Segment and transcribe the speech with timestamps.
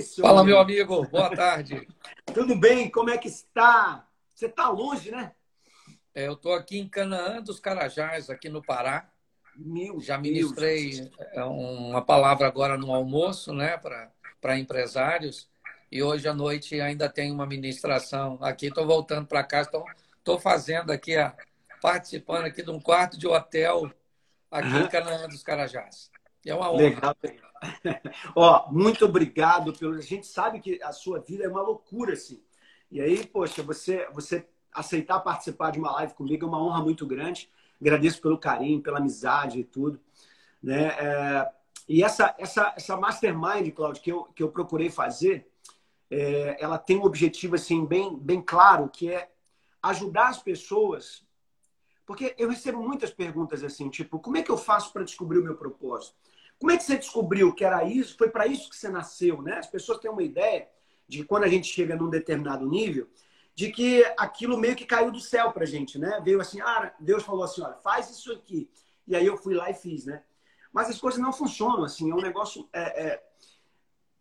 [0.00, 1.06] Fala, meu amigo.
[1.08, 1.86] Boa tarde.
[2.32, 2.90] Tudo bem?
[2.90, 4.08] Como é que está?
[4.34, 5.32] Você está longe, né?
[6.14, 9.10] É, eu estou aqui em Canaã dos Carajás, aqui no Pará.
[9.54, 11.10] Meu Já ministrei Deus.
[11.34, 13.76] É, uma palavra agora no almoço, né,
[14.40, 15.48] para empresários.
[15.90, 18.66] E hoje à noite ainda tem uma ministração aqui.
[18.66, 19.70] Estou voltando para casa.
[20.18, 21.34] Estou fazendo aqui, a,
[21.82, 23.92] participando aqui de um quarto de hotel
[24.50, 24.84] aqui uhum.
[24.84, 26.11] em Canaã dos Carajás.
[26.44, 26.82] É uma honra.
[26.82, 27.16] Legal.
[28.34, 29.94] Ó, muito obrigado pelo.
[29.94, 32.42] A gente sabe que a sua vida é uma loucura, assim.
[32.90, 37.06] E aí, poxa, você, você aceitar participar de uma live comigo é uma honra muito
[37.06, 37.48] grande.
[37.80, 40.00] Agradeço pelo carinho, pela amizade e tudo.
[40.62, 40.88] Né?
[40.88, 41.52] É...
[41.88, 45.48] E essa, essa, essa mastermind, Claudio, que eu, que eu procurei fazer,
[46.10, 46.56] é...
[46.62, 49.30] ela tem um objetivo assim, bem, bem claro, que é
[49.82, 51.24] ajudar as pessoas.
[52.06, 55.44] Porque eu recebo muitas perguntas assim, tipo, como é que eu faço para descobrir o
[55.44, 56.14] meu propósito?
[56.62, 58.16] Como é que você descobriu que era isso?
[58.16, 59.58] Foi para isso que você nasceu, né?
[59.58, 60.68] As pessoas têm uma ideia
[61.08, 63.10] de que quando a gente chega num determinado nível,
[63.52, 66.20] de que aquilo meio que caiu do céu pra gente, né?
[66.24, 68.70] Veio assim, ah, Deus falou assim, olha, faz isso aqui.
[69.08, 70.22] E aí eu fui lá e fiz, né?
[70.72, 72.68] Mas as coisas não funcionam assim, é um negócio...
[72.72, 73.22] É, é...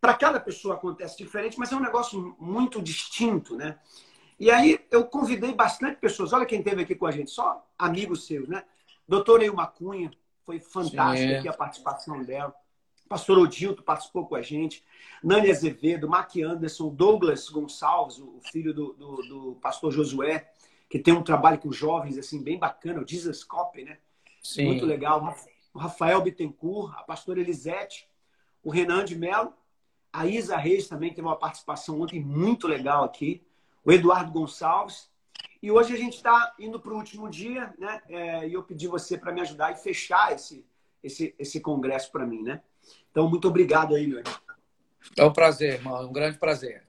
[0.02, 3.78] Para cada pessoa acontece diferente, mas é um negócio muito distinto, né?
[4.40, 6.34] E aí eu convidei bastante pessoas.
[6.34, 8.64] Olha quem teve aqui com a gente, só amigos seus, né?
[9.08, 10.10] Doutor Eil Macunha,
[10.60, 12.54] foi fantástica aqui a participação dela.
[13.08, 14.84] Pastor Odilto participou com a gente.
[15.24, 20.50] Nani Azevedo, Mark Anderson, Douglas Gonçalves, o filho do, do, do, pastor Josué,
[20.90, 23.98] que tem um trabalho com jovens assim bem bacana, o Jesus Copy, né?
[24.42, 24.66] Sim.
[24.66, 25.36] Muito legal.
[25.74, 28.08] O Rafael Bittencourt, a pastora Elisete,
[28.64, 29.54] o Renan de Mello,
[30.14, 33.46] a Isa Reis também teve uma participação ontem muito legal aqui,
[33.84, 35.11] o Eduardo Gonçalves,
[35.62, 38.02] e hoje a gente está indo para o último dia, né?
[38.10, 40.66] É, e eu pedi você para me ajudar e fechar esse,
[41.04, 42.62] esse, esse congresso para mim, né?
[43.12, 44.24] Então, muito obrigado aí, meu
[45.16, 46.84] É um prazer, irmão, um grande prazer.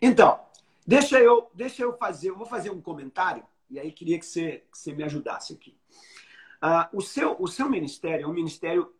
[0.00, 0.40] Então,
[0.86, 4.64] deixa eu, deixa eu fazer, eu vou fazer um comentário, e aí queria que você,
[4.72, 5.76] que você me ajudasse aqui.
[6.62, 8.94] Uh, o, seu, o seu ministério é um ministério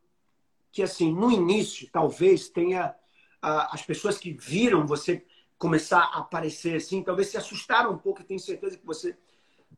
[0.70, 2.94] que, assim, no início, talvez tenha
[3.42, 5.24] uh, as pessoas que viram você
[5.58, 9.16] começar a aparecer assim, talvez se assustaram um pouco, e tenho certeza que você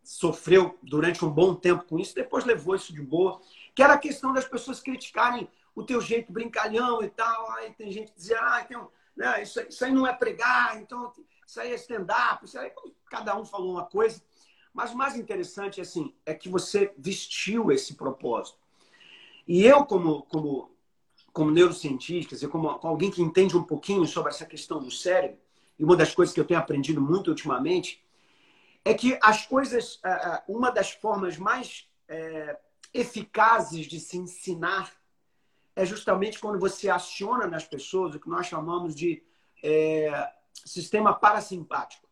[0.02, 3.40] sofreu durante um bom tempo com isso, depois levou isso de boa,
[3.74, 7.92] que era a questão das pessoas criticarem o teu jeito brincalhão e tal, aí tem
[7.92, 11.12] gente que dizia, ah, então, né, isso, isso aí não é pregar, então
[11.46, 12.72] isso aí é stand-up, isso aí,
[13.10, 14.20] cada um falou uma coisa,
[14.72, 18.58] mas o mais interessante, assim, é que você vestiu esse propósito.
[19.46, 20.70] E eu, como, como,
[21.32, 25.38] como neurocientista, como alguém que entende um pouquinho sobre essa questão do cérebro,
[25.78, 28.04] e uma das coisas que eu tenho aprendido muito ultimamente,
[28.84, 30.00] é que as coisas,
[30.46, 32.58] uma das formas mais é,
[32.92, 34.92] eficazes de se ensinar
[35.76, 39.22] é justamente quando você aciona nas pessoas o que nós chamamos de
[39.62, 42.08] é, sistema parasimpático.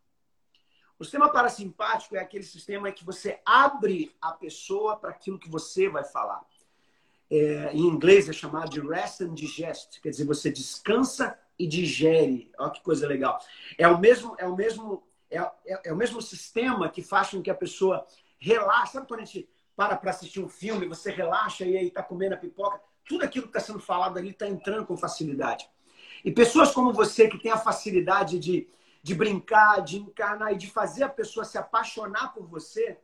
[0.97, 5.89] O sistema parasimpático é aquele sistema que você abre a pessoa para aquilo que você
[5.89, 6.45] vai falar.
[7.29, 12.51] É, em inglês é chamado de rest and digest, quer dizer, você descansa e digere.
[12.57, 13.39] Olha que coisa legal.
[13.77, 17.41] É o mesmo, é o mesmo, é, é, é o mesmo sistema que faz com
[17.41, 18.05] que a pessoa
[18.39, 18.93] relaxe.
[18.93, 22.33] Sabe quando a gente para para assistir um filme, você relaxa e aí está comendo
[22.33, 22.81] a pipoca?
[23.07, 25.69] Tudo aquilo que está sendo falado ali está entrando com facilidade.
[26.25, 28.67] E pessoas como você, que tem a facilidade de,
[29.03, 32.97] de brincar, de encarnar e de fazer a pessoa se apaixonar por você,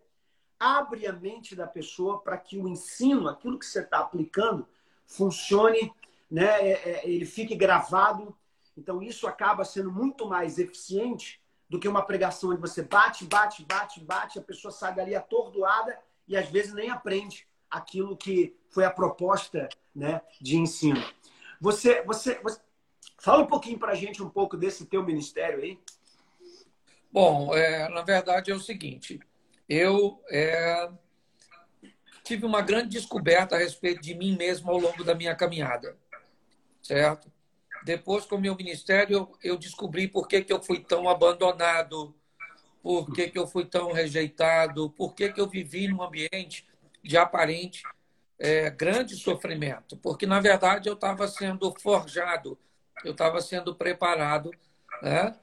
[0.59, 4.67] abre a mente da pessoa para que o ensino, aquilo que você está aplicando,
[5.05, 5.93] funcione,
[6.29, 6.67] né?
[6.67, 8.35] É, é, ele fique gravado
[8.77, 13.63] então, isso acaba sendo muito mais eficiente do que uma pregação onde você bate, bate,
[13.65, 18.85] bate, bate, a pessoa sai dali atordoada e às vezes nem aprende aquilo que foi
[18.85, 21.03] a proposta né, de ensino.
[21.59, 22.59] Você, você, você...
[23.17, 25.79] fala um pouquinho para a gente um pouco desse teu ministério aí.
[27.11, 29.19] Bom, é, na verdade é o seguinte,
[29.69, 30.89] eu é,
[32.23, 35.95] tive uma grande descoberta a respeito de mim mesmo ao longo da minha caminhada,
[36.81, 37.31] certo?
[37.85, 42.15] Depois, com o meu ministério, eu, descobri por que, que eu fui tão abandonado,
[42.81, 46.65] por que, que eu fui tão rejeitado, por que, que eu vivi num ambiente
[47.03, 47.83] de aparente
[48.39, 49.97] é, grande sofrimento.
[49.97, 52.57] Porque, na verdade, eu estava sendo forjado
[53.03, 54.51] eu estava sendo preparado.
[55.01, 55.35] Né?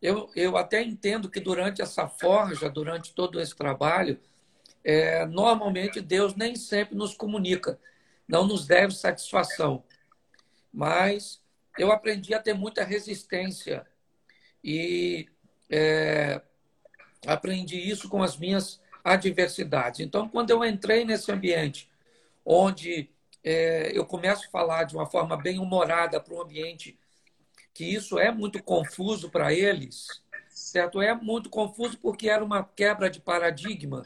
[0.00, 4.18] Eu, eu até entendo que durante essa forja, durante todo esse trabalho,
[4.84, 7.78] é, normalmente Deus nem sempre nos comunica,
[8.28, 9.82] não nos deve satisfação.
[10.72, 11.42] Mas
[11.78, 13.86] eu aprendi a ter muita resistência
[14.62, 15.28] e
[15.70, 16.40] é,
[17.26, 20.00] aprendi isso com as minhas adversidades.
[20.00, 21.88] Então, quando eu entrei nesse ambiente
[22.44, 23.10] onde
[23.42, 26.98] é, eu começo a falar de uma forma bem humorada para um ambiente
[27.72, 30.08] que isso é muito confuso para eles,
[30.48, 31.00] certo?
[31.00, 34.02] É muito confuso porque era uma quebra de paradigma.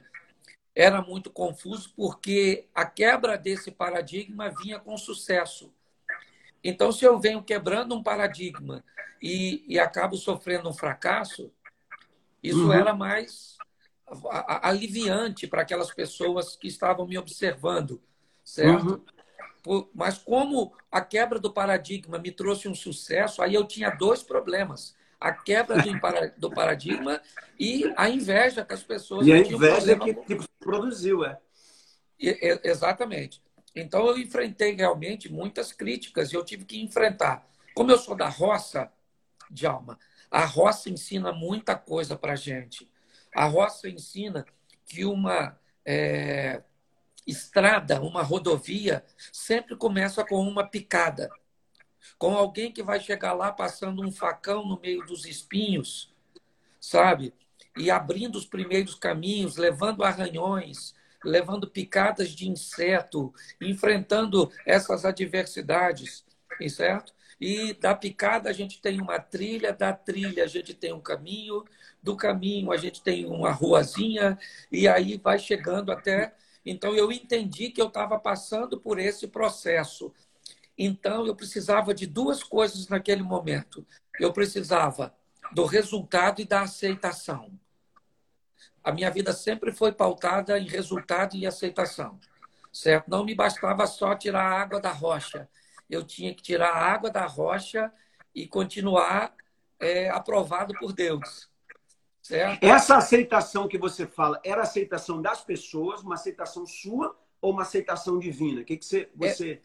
[0.74, 5.72] Era muito confuso porque a quebra desse paradigma vinha com sucesso.
[6.62, 8.84] Então, se eu venho quebrando um paradigma
[9.22, 11.50] e, e acabo sofrendo um fracasso,
[12.42, 12.72] isso uhum.
[12.72, 13.56] era mais
[14.62, 18.02] aliviante para aquelas pessoas que estavam me observando,
[18.44, 19.02] certo?
[19.64, 19.88] Uhum.
[19.94, 24.96] Mas como a quebra do paradigma me trouxe um sucesso, aí eu tinha dois problemas.
[25.20, 25.92] A quebra do,
[26.38, 27.20] do paradigma
[27.58, 31.38] e a inveja que as pessoas E a inveja que, que produziu, é.
[32.18, 33.42] E, exatamente.
[33.74, 37.48] Então eu enfrentei realmente muitas críticas e eu tive que enfrentar.
[37.74, 38.92] Como eu sou da roça,
[39.50, 39.98] de alma,
[40.30, 42.90] a roça ensina muita coisa para gente.
[43.34, 44.44] A roça ensina
[44.86, 46.62] que uma é,
[47.26, 51.30] estrada, uma rodovia, sempre começa com uma picada.
[52.18, 56.12] Com alguém que vai chegar lá passando um facão no meio dos espinhos,
[56.80, 57.34] sabe?
[57.76, 60.94] E abrindo os primeiros caminhos, levando arranhões,
[61.24, 66.24] levando picadas de inseto, enfrentando essas adversidades,
[66.68, 67.12] certo?
[67.40, 71.64] E da picada a gente tem uma trilha, da trilha a gente tem um caminho,
[72.02, 74.38] do caminho a gente tem uma ruazinha,
[74.70, 76.34] e aí vai chegando até.
[76.64, 80.12] Então eu entendi que eu estava passando por esse processo.
[80.76, 83.86] Então eu precisava de duas coisas naquele momento.
[84.18, 85.14] Eu precisava
[85.52, 87.50] do resultado e da aceitação.
[88.82, 92.18] A minha vida sempre foi pautada em resultado e aceitação.
[92.72, 93.08] Certo?
[93.08, 95.48] Não me bastava só tirar a água da rocha
[95.90, 97.92] eu tinha que tirar a água da rocha
[98.34, 99.34] e continuar
[99.78, 101.50] é, aprovado por Deus.
[102.22, 102.62] Certo?
[102.62, 108.18] Essa aceitação que você fala, era aceitação das pessoas, uma aceitação sua ou uma aceitação
[108.18, 108.60] divina?
[108.60, 109.60] O que, que você, você...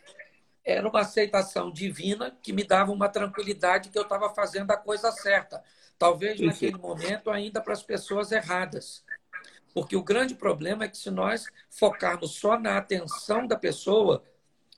[0.63, 4.77] É, era uma aceitação divina que me dava uma tranquilidade que eu estava fazendo a
[4.77, 5.63] coisa certa.
[5.97, 9.04] Talvez naquele momento ainda para as pessoas erradas.
[9.75, 14.23] Porque o grande problema é que se nós focarmos só na atenção da pessoa,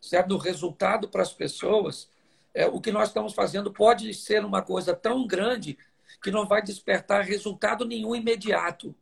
[0.02, 0.30] certo?
[0.30, 2.10] do resultado para as pessoas,
[2.52, 5.78] é, o que nós estamos fazendo pode ser uma coisa tão grande
[6.20, 8.96] que não vai despertar resultado nenhum imediato.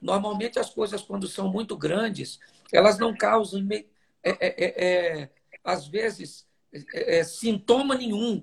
[0.00, 2.40] Normalmente as coisas, quando são muito grandes,
[2.72, 3.84] elas não causam, é,
[4.24, 5.30] é, é, é
[5.62, 6.46] às vezes,
[6.94, 8.42] é, sintoma nenhum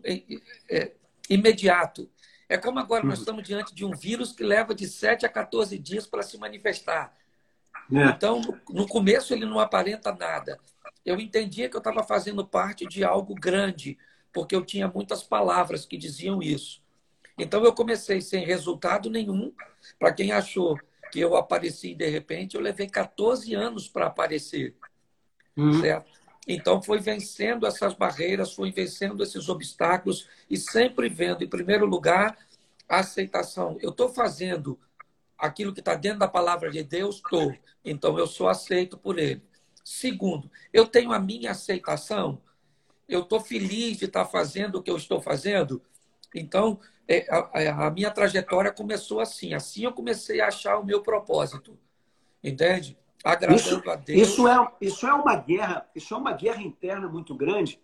[1.28, 2.08] imediato.
[2.48, 3.22] É como agora nós uhum.
[3.22, 7.16] estamos diante de um vírus que leva de 7 a 14 dias para se manifestar.
[7.90, 10.60] Então, no começo ele não aparenta nada
[11.06, 13.98] eu entendia que eu estava fazendo parte de algo grande,
[14.34, 16.84] porque eu tinha muitas palavras que diziam isso.
[17.38, 19.54] Então eu comecei sem resultado nenhum.
[20.00, 20.78] Para quem achou
[21.12, 24.76] que eu apareci de repente, eu levei 14 anos para aparecer.
[25.56, 25.80] Uhum.
[25.80, 26.12] Certo?
[26.48, 32.38] Então foi vencendo essas barreiras, foi vencendo esses obstáculos e sempre vendo, em primeiro lugar,
[32.88, 33.78] a aceitação.
[33.82, 34.80] Eu estou fazendo
[35.38, 37.54] aquilo que está dentro da palavra de Deus, estou.
[37.84, 39.42] Então eu sou aceito por Ele.
[39.84, 42.42] Segundo, eu tenho a minha aceitação,
[43.08, 45.82] eu estou feliz de estar fazendo o que eu estou fazendo.
[46.34, 49.54] Então, é, a, a, minha trajetória começou assim.
[49.54, 51.78] Assim eu comecei a achar o meu propósito.
[52.44, 52.98] Entende?
[53.26, 54.22] Agradando isso, a Deus.
[54.22, 57.82] Isso é, isso é uma guerra, isso é uma guerra interna muito grande.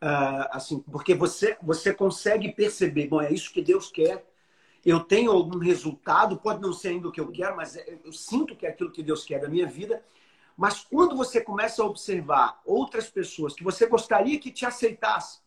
[0.00, 4.24] Uh, assim, porque você, você consegue perceber, bom, é isso que Deus quer.
[4.86, 8.12] Eu tenho algum resultado, pode não ser ainda o que eu quero, mas é, eu
[8.12, 10.00] sinto que é aquilo que Deus quer da minha vida.
[10.56, 15.40] Mas quando você começa a observar outras pessoas que você gostaria que te aceitasse,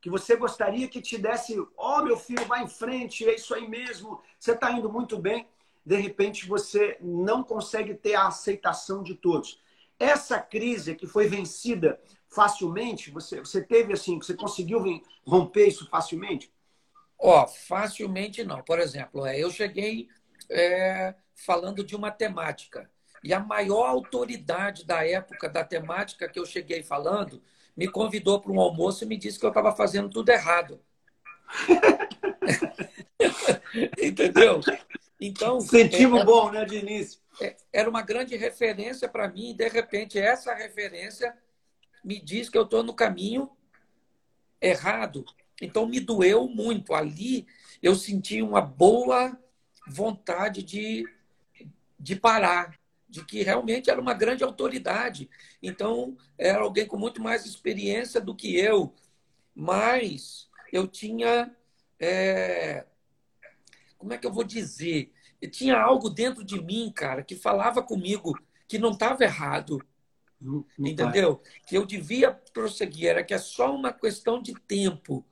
[0.00, 3.52] que você gostaria que te desse, ó oh, meu filho, vai em frente, é isso
[3.52, 5.48] aí mesmo, você está indo muito bem,
[5.84, 9.60] de repente você não consegue ter a aceitação de todos.
[9.98, 14.82] Essa crise que foi vencida facilmente, você, você teve assim, você conseguiu
[15.26, 16.52] romper isso facilmente?
[17.18, 18.62] Ó, oh, facilmente não.
[18.62, 20.08] Por exemplo, é, eu cheguei
[20.50, 22.90] é, falando de uma temática.
[23.22, 27.40] E a maior autoridade da época da temática que eu cheguei falando
[27.76, 30.80] me convidou para um almoço e me disse que eu estava fazendo tudo errado.
[34.02, 34.60] Entendeu?
[35.24, 35.58] Então.
[35.58, 37.20] Incentivo era, bom, né, de início?
[37.40, 41.36] É, era uma grande referência para mim, e de repente essa referência
[42.04, 43.48] me diz que eu estou no caminho
[44.60, 45.24] errado.
[45.60, 46.92] Então me doeu muito.
[46.92, 47.46] Ali
[47.80, 49.38] eu senti uma boa
[49.86, 51.04] vontade de,
[51.98, 52.76] de parar,
[53.08, 55.30] de que realmente era uma grande autoridade.
[55.62, 58.92] Então era alguém com muito mais experiência do que eu,
[59.54, 61.54] mas eu tinha.
[62.00, 62.86] É...
[64.02, 65.12] Como é que eu vou dizer?
[65.40, 69.80] Eu tinha algo dentro de mim, cara, que falava comigo que não estava errado.
[70.40, 71.36] Não, não entendeu?
[71.36, 71.52] Vai.
[71.68, 75.24] Que eu devia prosseguir, era que é só uma questão de tempo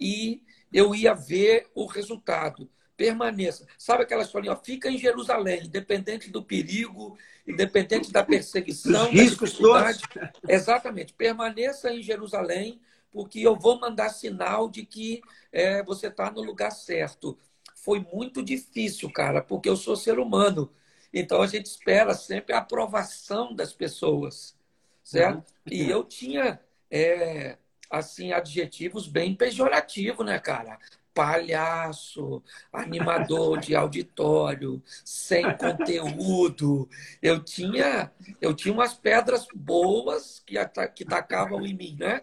[0.00, 0.42] e
[0.72, 2.70] eu ia ver o resultado.
[2.96, 3.66] Permaneça.
[3.76, 4.56] Sabe aquela historinha?
[4.56, 10.02] Fica em Jerusalém, independente do perigo, independente da perseguição, da dificuldade.
[10.48, 11.12] Exatamente.
[11.12, 12.80] Permaneça em Jerusalém,
[13.12, 15.20] porque eu vou mandar sinal de que
[15.52, 17.38] é, você está no lugar certo.
[17.86, 20.72] Foi muito difícil, cara, porque eu sou ser humano.
[21.14, 24.56] Então a gente espera sempre a aprovação das pessoas,
[25.04, 25.36] certo?
[25.36, 25.72] Uhum.
[25.72, 26.58] E eu tinha
[26.90, 27.56] é,
[27.88, 30.80] assim adjetivos bem pejorativos, né, cara?
[31.14, 36.90] Palhaço, animador de auditório, sem conteúdo.
[37.22, 40.56] Eu tinha, eu tinha umas pedras boas que,
[40.92, 42.22] que tacavam em mim, né?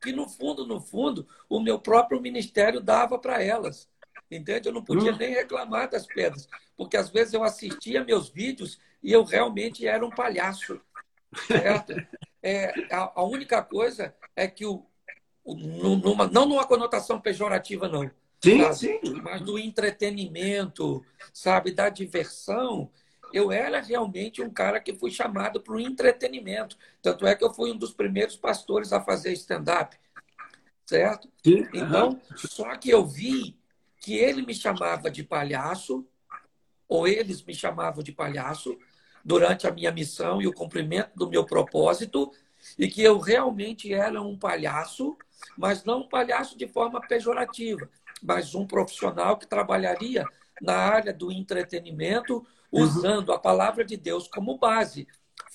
[0.00, 3.91] Que no fundo, no fundo, o meu próprio ministério dava para elas.
[4.36, 4.68] Entende?
[4.68, 5.16] Eu não podia hum.
[5.16, 10.04] nem reclamar das pedras, porque às vezes eu assistia meus vídeos e eu realmente era
[10.04, 10.80] um palhaço.
[11.46, 11.94] Certo?
[12.44, 14.84] É, a, a única coisa é que o,
[15.46, 18.10] numa, não numa conotação pejorativa, não.
[18.42, 18.74] Sim, sabe?
[18.74, 19.00] sim.
[19.22, 22.90] Mas do entretenimento, sabe, da diversão.
[23.32, 26.76] Eu era realmente um cara que fui chamado para o entretenimento.
[27.00, 29.96] Tanto é que eu fui um dos primeiros pastores a fazer stand-up.
[30.84, 31.30] Certo?
[31.44, 31.64] Sim.
[31.72, 32.20] Então, uhum.
[32.36, 33.56] só que eu vi
[34.02, 36.06] que ele me chamava de palhaço,
[36.88, 38.76] ou eles me chamavam de palhaço,
[39.24, 42.30] durante a minha missão e o cumprimento do meu propósito,
[42.78, 45.16] e que eu realmente era um palhaço
[45.56, 47.88] mas não um palhaço de forma pejorativa,
[48.22, 50.24] mas um profissional que trabalharia
[50.60, 52.82] na área do entretenimento, uhum.
[52.82, 53.34] usando uhum.
[53.34, 55.06] a palavra de Deus como base.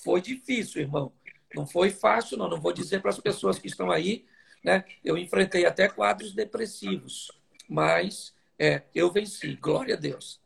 [0.02, 1.12] Foi difícil, irmão.
[1.54, 2.48] Não foi fácil, não.
[2.48, 4.26] Não vou dizer para as pessoas que estão aí,
[4.62, 4.84] né?
[5.02, 7.32] Eu enfrentei até quadros depressivos,
[7.68, 9.54] mas é, eu venci.
[9.56, 10.40] Glória a Deus.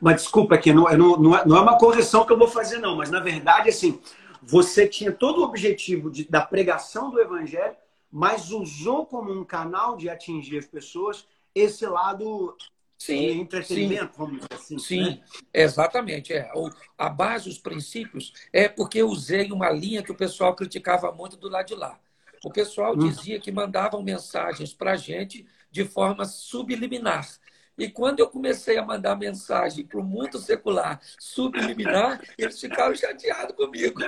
[0.00, 2.96] Mas desculpa aqui, não, não, não é, é uma correção que eu vou fazer, não.
[2.96, 4.00] Mas na verdade, assim,
[4.42, 7.76] você tinha todo o objetivo de, da pregação do evangelho,
[8.10, 12.56] mas usou como um canal de atingir as pessoas esse lado
[12.96, 14.78] sim, de entretenimento, sim, vamos dizer assim.
[14.78, 15.20] Sim, né?
[15.52, 16.32] exatamente.
[16.32, 16.50] É.
[16.96, 21.36] A base, os princípios, é porque eu usei uma linha que o pessoal criticava muito
[21.36, 21.98] do lado de lá.
[22.44, 22.98] O pessoal hum.
[22.98, 27.26] dizia que mandavam mensagens para a gente de forma subliminar.
[27.76, 33.54] E quando eu comecei a mandar mensagem para o mundo secular subliminar, eles ficaram chateados
[33.54, 34.00] comigo.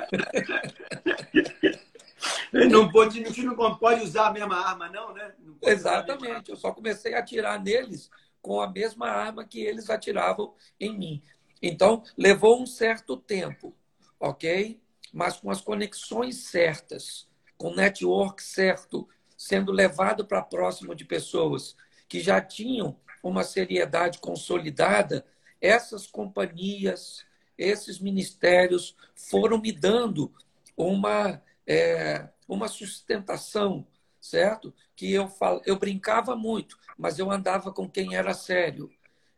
[2.52, 5.32] Não pode, a gente não pode usar a mesma arma, não, né?
[5.38, 6.50] Não Exatamente.
[6.50, 8.10] Eu só comecei a atirar neles
[8.42, 11.22] com a mesma arma que eles atiravam em mim.
[11.62, 13.74] Então, levou um certo tempo,
[14.18, 14.80] ok?
[15.12, 19.08] Mas com as conexões certas, com o network certo,
[19.40, 21.74] sendo levado para próximo de pessoas
[22.06, 25.24] que já tinham uma seriedade consolidada,
[25.58, 27.24] essas companhias,
[27.56, 30.30] esses ministérios foram me dando
[30.76, 33.86] uma é, uma sustentação,
[34.20, 34.74] certo?
[34.94, 35.62] Que eu, fal...
[35.64, 38.90] eu brincava muito, mas eu andava com quem era sério.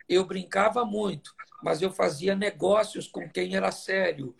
[0.08, 1.32] Eu brincava muito,
[1.62, 4.34] mas eu fazia negócios com quem era sério.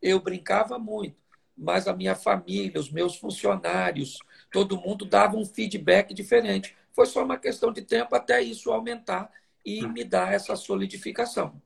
[0.00, 1.16] Eu brincava muito,
[1.56, 6.76] mas a minha família, os meus funcionários, todo mundo dava um feedback diferente.
[6.92, 9.30] Foi só uma questão de tempo até isso aumentar
[9.64, 11.60] e me dar essa solidificação.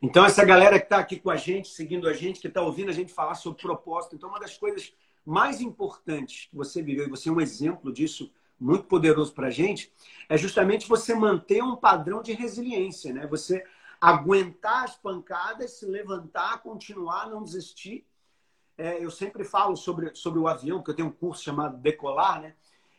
[0.00, 2.90] Então, essa galera que está aqui com a gente, seguindo a gente, que está ouvindo
[2.90, 4.92] a gente falar sobre propósito, então, uma das coisas
[5.24, 9.50] mais importantes que você viveu, e você é um exemplo disso muito poderoso para a
[9.50, 9.92] gente,
[10.28, 13.26] é justamente você manter um padrão de resiliência, né?
[13.28, 13.64] Você
[14.00, 18.04] aguentar as pancadas, se levantar, continuar, não desistir.
[18.76, 22.40] É, eu sempre falo sobre, sobre o avião, porque eu tenho um curso chamado Decolar,
[22.40, 22.54] né?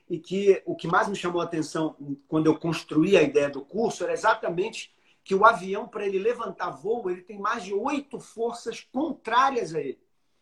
[0.09, 1.95] E que o que mais me chamou a atenção
[2.27, 6.69] quando eu construí a ideia do curso era exatamente que o avião, para ele levantar
[6.69, 9.99] voo, ele tem mais de oito forças contrárias a ele.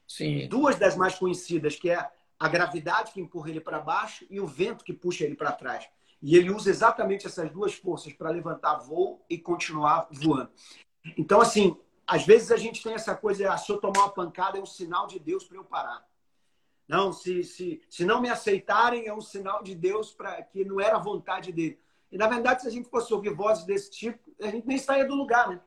[0.07, 0.47] Sim.
[0.47, 2.09] Duas das mais conhecidas, que é
[2.39, 5.88] a gravidade que empurra ele para baixo e o vento que puxa ele para trás.
[6.21, 10.50] E ele usa exatamente essas duas forças para levantar voo e continuar voando.
[11.17, 11.77] Então, assim,
[12.11, 14.65] às vezes a gente tem essa coisa, ah, se eu tomar uma pancada é um
[14.65, 16.05] sinal de Deus para eu parar.
[16.85, 20.81] Não, se, se, se não me aceitarem é um sinal de Deus para que não
[20.81, 21.79] era a vontade dele.
[22.11, 25.05] E, na verdade, se a gente fosse ouvir vozes desse tipo, a gente nem saia
[25.05, 25.61] do lugar, né?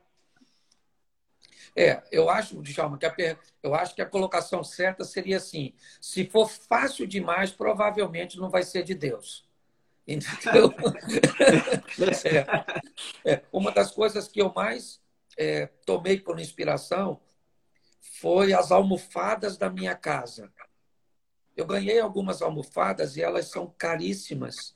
[1.75, 6.27] É, eu acho, Djalma, que a, eu acho que a colocação certa seria assim: se
[6.27, 9.49] for fácil demais, provavelmente não vai ser de Deus.
[10.07, 10.71] Entendeu?
[13.25, 15.03] é, é, uma das coisas que eu mais
[15.37, 17.19] é, tomei por inspiração
[18.19, 20.51] foi as almofadas da minha casa.
[21.55, 24.75] Eu ganhei algumas almofadas e elas são caríssimas.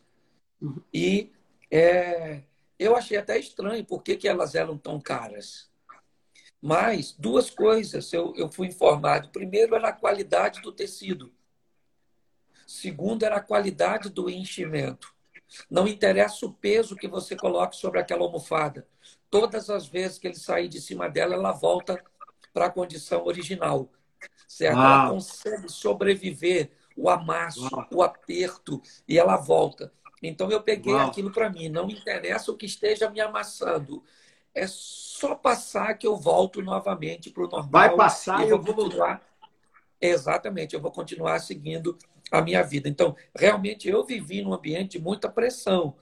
[0.93, 1.31] E
[1.71, 2.43] é,
[2.77, 5.69] eu achei até estranho por que, que elas eram tão caras.
[6.61, 9.29] Mas duas coisas eu, eu fui informado.
[9.29, 11.33] Primeiro era a qualidade do tecido.
[12.67, 15.13] Segundo era a qualidade do enchimento.
[15.69, 18.87] Não interessa o peso que você coloque sobre aquela almofada.
[19.29, 22.01] Todas as vezes que ele sair de cima dela, ela volta
[22.53, 23.89] para a condição original.
[24.47, 24.77] Certo?
[24.77, 27.87] Ela consegue sobreviver o amasso, Uau.
[27.91, 29.91] o aperto, e ela volta.
[30.21, 31.07] Então eu peguei Uau.
[31.07, 31.69] aquilo para mim.
[31.69, 34.03] Não interessa o que esteja me amassando.
[34.53, 37.69] É só passar que eu volto novamente para o normal.
[37.69, 39.21] Vai passar e eu, eu vou continuar.
[40.01, 41.97] Exatamente, eu vou continuar seguindo
[42.31, 42.87] a minha vida.
[42.87, 45.95] Então, realmente eu vivi num ambiente de muita pressão,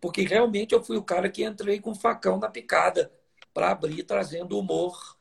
[0.00, 3.12] porque realmente eu fui o cara que entrei com o facão na picada
[3.52, 5.16] para abrir, trazendo humor,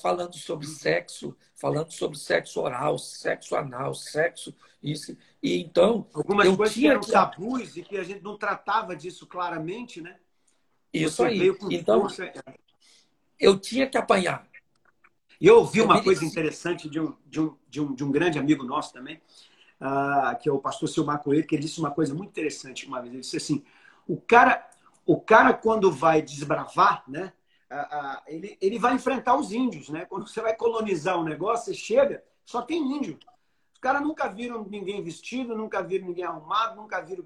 [0.00, 5.16] falando sobre sexo, falando sobre sexo oral, sexo anal, sexo isso.
[5.42, 7.12] E então algumas coisas tinha que eram que...
[7.12, 10.16] tabus e que a gente não tratava disso claramente, né?
[10.92, 11.56] Isso Você aí.
[11.70, 12.32] Então força...
[13.38, 14.48] eu tinha que apanhar.
[15.40, 18.38] E eu ouvi uma coisa interessante de um, de um, de um, de um grande
[18.38, 19.20] amigo nosso também,
[19.80, 23.00] uh, que é o pastor Silmar Coelho, que ele disse uma coisa muito interessante uma
[23.00, 23.12] vez.
[23.12, 23.62] Ele disse assim:
[24.06, 24.68] o cara,
[25.04, 27.32] o cara quando vai desbravar, né?
[28.26, 30.04] Ele, ele vai enfrentar os índios, né?
[30.04, 33.18] Quando você vai colonizar um negócio, você chega, só tem índio.
[33.72, 37.24] Os caras nunca viram ninguém vestido, nunca viram ninguém arrumado, nunca viram.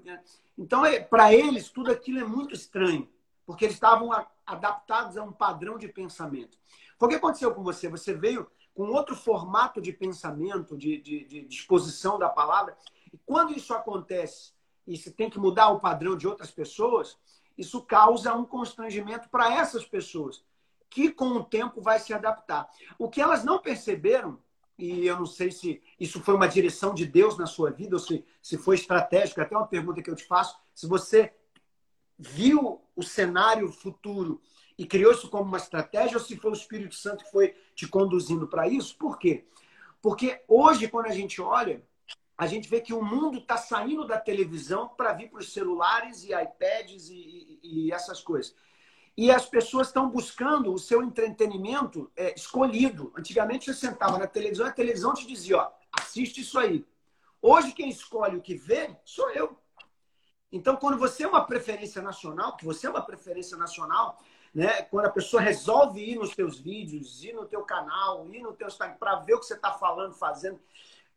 [0.57, 3.07] Então, é, para eles, tudo aquilo é muito estranho,
[3.45, 4.09] porque eles estavam
[4.45, 6.57] adaptados a um padrão de pensamento.
[6.97, 7.87] Foi o que aconteceu com você?
[7.87, 12.75] Você veio com outro formato de pensamento, de, de, de disposição da palavra.
[13.13, 14.53] E quando isso acontece
[14.87, 17.17] e se tem que mudar o padrão de outras pessoas,
[17.57, 20.43] isso causa um constrangimento para essas pessoas,
[20.89, 22.69] que com o tempo vai se adaptar.
[22.97, 24.39] O que elas não perceberam,
[24.77, 27.99] e eu não sei se isso foi uma direção de Deus na sua vida, ou
[27.99, 31.33] se, se foi estratégico, até uma pergunta que eu te faço, se você
[32.17, 34.41] viu o cenário futuro
[34.77, 37.87] e criou isso como uma estratégia, ou se foi o Espírito Santo que foi te
[37.87, 38.97] conduzindo para isso.
[38.97, 39.45] Por quê?
[40.01, 41.83] Porque hoje, quando a gente olha,
[42.41, 46.23] a gente vê que o mundo está saindo da televisão para vir para os celulares
[46.23, 48.55] e iPads e, e, e, essas coisas.
[49.15, 53.13] E as pessoas estão buscando o seu entretenimento é, escolhido.
[53.15, 56.83] Antigamente você sentava na televisão e a televisão te dizia, ó, assiste isso aí.
[57.39, 59.55] Hoje quem escolhe o que vê sou eu.
[60.51, 64.17] Então, quando você é uma preferência nacional, que você é uma preferência nacional,
[64.51, 64.81] né?
[64.81, 68.67] Quando a pessoa resolve ir nos teus vídeos, ir no teu canal, ir no teu
[68.67, 70.59] Instagram para ver o que você está falando, fazendo,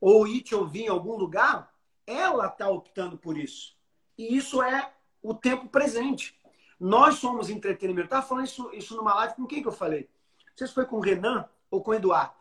[0.06, 1.72] ou ir te ouvir em algum lugar,
[2.06, 3.74] ela está optando por isso.
[4.18, 6.38] E isso é o tempo presente.
[6.78, 8.08] Nós somos entretenimento.
[8.08, 10.06] Estava falando isso, isso numa live com quem que eu falei?
[10.46, 12.34] Não sei se foi com o Renan ou com o Eduardo.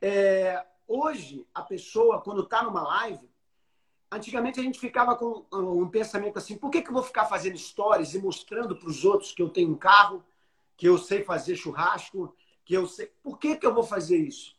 [0.00, 3.28] É, hoje, a pessoa, quando está numa live,
[4.08, 7.58] antigamente a gente ficava com um pensamento assim: por que, que eu vou ficar fazendo
[7.58, 10.24] stories e mostrando para os outros que eu tenho um carro,
[10.76, 12.32] que eu sei fazer churrasco,
[12.64, 13.10] que eu sei.
[13.20, 14.54] Por que, que eu vou fazer isso?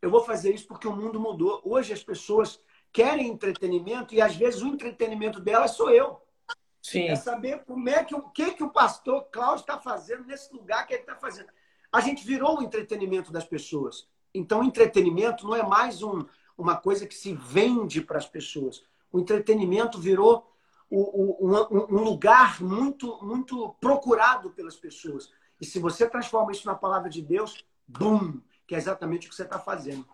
[0.00, 1.60] Eu vou fazer isso porque o mundo mudou.
[1.64, 2.60] Hoje as pessoas
[2.92, 6.20] querem entretenimento e às vezes o entretenimento delas sou eu.
[6.82, 7.08] Sim.
[7.08, 10.86] É saber como é que o que, que o pastor Cláudio está fazendo nesse lugar
[10.86, 11.48] que ele está fazendo.
[11.92, 14.08] A gente virou o entretenimento das pessoas.
[14.32, 16.24] Então, o entretenimento não é mais um,
[16.56, 18.84] uma coisa que se vende para as pessoas.
[19.10, 20.50] O entretenimento virou
[20.90, 25.30] um, um, lugar muito, muito procurado pelas pessoas.
[25.60, 29.34] E se você transforma isso na palavra de Deus, bum, que é exatamente o que
[29.34, 30.06] você está fazendo.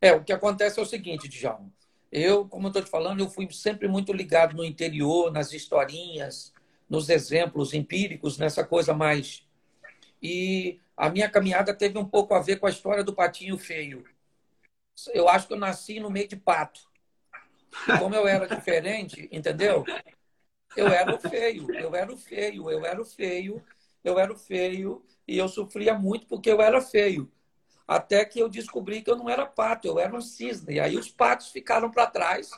[0.00, 1.72] É, o que acontece é o seguinte, Djalma.
[2.12, 6.52] Eu, como eu estou te falando, eu fui sempre muito ligado no interior, nas historinhas,
[6.88, 9.42] nos exemplos empíricos, nessa coisa mais.
[10.22, 14.04] E a minha caminhada teve um pouco a ver com a história do patinho feio.
[15.12, 16.80] Eu acho que eu nasci no meio de pato.
[17.98, 19.84] Como eu era diferente, entendeu?
[20.76, 23.64] Eu era o feio, eu era o feio, eu era o feio,
[24.04, 27.30] eu era o feio e eu sofria muito porque eu era feio.
[27.86, 30.74] Até que eu descobri que eu não era pato, eu era um cisne.
[30.74, 32.50] E aí os patos ficaram para trás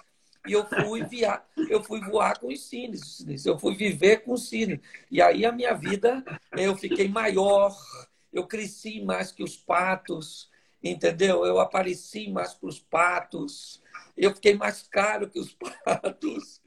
[0.47, 4.49] e eu fui viar, eu fui voar com os cisnes, eu fui viver com os
[4.49, 4.81] cisnes.
[5.11, 7.77] E aí a minha vida, eu fiquei maior,
[8.33, 10.49] eu cresci mais que os patos,
[10.83, 11.45] entendeu?
[11.45, 13.83] Eu apareci mais para os patos,
[14.17, 15.53] eu fiquei mais caro que os
[15.85, 16.63] patos.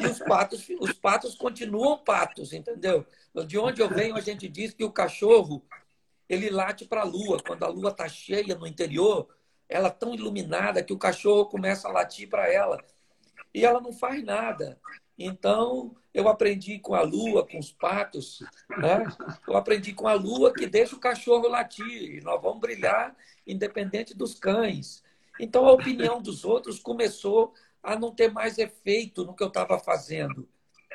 [0.00, 3.04] E os patos, os patos continuam patos, entendeu?
[3.46, 5.64] De onde eu venho, a gente diz que o cachorro
[6.28, 7.38] ele late para a lua.
[7.44, 9.28] Quando a lua está cheia no interior,
[9.68, 12.82] ela tão iluminada que o cachorro começa a latir para ela.
[13.54, 14.78] E ela não faz nada.
[15.18, 18.40] Então, eu aprendi com a lua, com os patos,
[18.78, 19.04] né?
[19.48, 24.14] eu aprendi com a lua que deixa o cachorro latir, e nós vamos brilhar independente
[24.14, 25.02] dos cães.
[25.40, 29.78] Então, a opinião dos outros começou a não ter mais efeito no que eu estava
[29.78, 30.48] fazendo,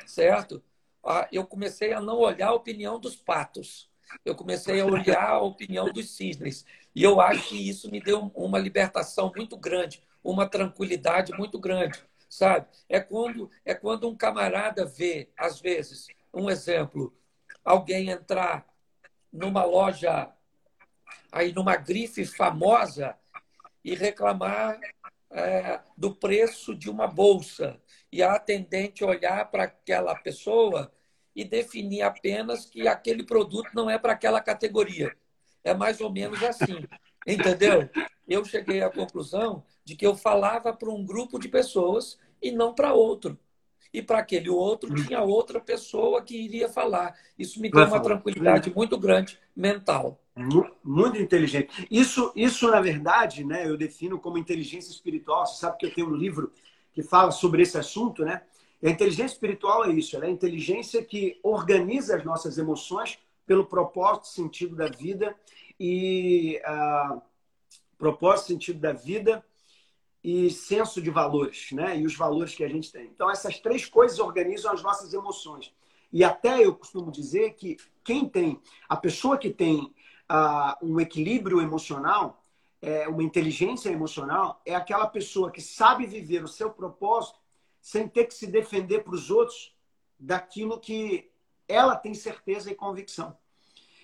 [0.06, 0.62] certo?
[1.04, 3.90] Ah, eu comecei a não olhar a opinião dos patos,
[4.24, 6.64] eu comecei a olhar a opinião dos cisnes.
[6.94, 12.02] E eu acho que isso me deu uma libertação muito grande, uma tranquilidade muito grande
[12.32, 12.66] sabe?
[12.88, 17.14] É quando, é quando um camarada vê, às vezes, um exemplo,
[17.62, 18.66] alguém entrar
[19.30, 20.32] numa loja,
[21.30, 23.14] aí numa grife famosa
[23.84, 24.80] e reclamar
[25.30, 27.78] é, do preço de uma bolsa
[28.10, 30.90] e a atendente olhar para aquela pessoa
[31.34, 35.14] e definir apenas que aquele produto não é para aquela categoria.
[35.64, 36.84] É mais ou menos assim,
[37.26, 37.88] entendeu?
[38.28, 42.74] Eu cheguei à conclusão de que eu falava para um grupo de pessoas e não
[42.74, 43.38] para outro.
[43.92, 47.14] E para aquele outro tinha outra pessoa que iria falar.
[47.38, 50.18] Isso me deu uma tranquilidade muito grande mental.
[50.82, 51.86] Muito inteligente.
[51.90, 55.46] Isso, isso na verdade, né, eu defino como inteligência espiritual.
[55.46, 56.50] Você sabe que eu tenho um livro
[56.92, 58.42] que fala sobre esse assunto, né?
[58.88, 64.28] A inteligência espiritual é isso, é a inteligência que organiza as nossas emoções pelo propósito,
[64.28, 65.36] sentido da vida
[65.78, 67.22] e uh,
[67.96, 69.44] propósito, sentido da vida
[70.22, 71.98] e senso de valores, né?
[71.98, 73.06] E os valores que a gente tem.
[73.06, 75.72] Então, essas três coisas organizam as nossas emoções.
[76.12, 79.92] E até eu costumo dizer que quem tem, a pessoa que tem
[80.30, 82.42] uh, um equilíbrio emocional,
[82.80, 87.38] é, uma inteligência emocional, é aquela pessoa que sabe viver o seu propósito
[87.82, 89.74] sem ter que se defender para os outros
[90.18, 91.28] daquilo que
[91.66, 93.36] ela tem certeza e convicção.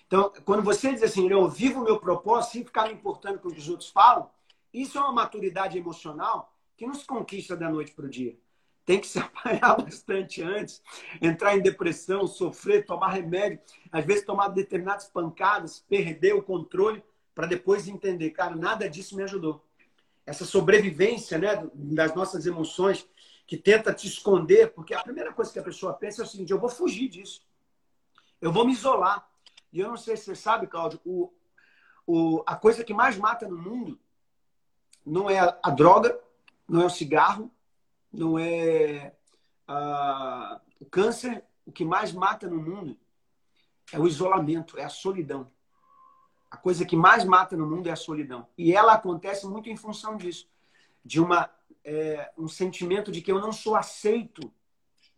[0.05, 3.47] Então, quando você diz assim, eu vivo o meu propósito sem ficar me importando com
[3.47, 4.29] o que os outros falam,
[4.73, 8.37] isso é uma maturidade emocional que não se conquista da noite para o dia.
[8.85, 10.81] Tem que se apanhar bastante antes,
[11.21, 13.59] entrar em depressão, sofrer, tomar remédio,
[13.91, 19.23] às vezes tomar determinadas pancadas, perder o controle, para depois entender, cara, nada disso me
[19.23, 19.63] ajudou.
[20.25, 23.07] Essa sobrevivência né, das nossas emoções
[23.49, 26.51] que tenta te esconder, porque a primeira coisa que a pessoa pensa é o seguinte:
[26.51, 27.41] eu vou fugir disso,
[28.39, 29.27] eu vou me isolar.
[29.73, 31.33] E eu não sei se você sabe, Cláudio, o,
[32.05, 33.99] o, a coisa que mais mata no mundo
[35.03, 36.19] não é a droga,
[36.67, 37.51] não é o cigarro,
[38.13, 39.15] não é
[39.67, 41.43] a, o câncer.
[41.65, 42.99] O que mais mata no mundo
[43.91, 45.51] é o isolamento, é a solidão.
[46.51, 48.47] A coisa que mais mata no mundo é a solidão.
[48.55, 50.47] E ela acontece muito em função disso
[51.03, 51.49] de uma,
[51.83, 54.51] é, um sentimento de que eu não sou aceito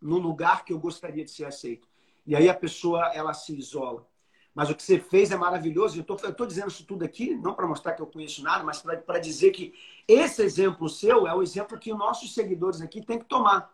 [0.00, 1.88] no lugar que eu gostaria de ser aceito.
[2.26, 4.06] E aí a pessoa ela se isola.
[4.54, 5.98] Mas o que você fez é maravilhoso.
[5.98, 9.18] Eu estou dizendo isso tudo aqui, não para mostrar que eu conheço nada, mas para
[9.18, 9.72] dizer que
[10.06, 13.72] esse exemplo seu é o exemplo que nossos seguidores aqui têm que tomar.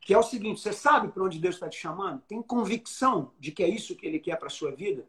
[0.00, 2.20] Que é o seguinte: você sabe para onde Deus está te chamando?
[2.28, 5.06] Tem convicção de que é isso que Ele quer para a sua vida?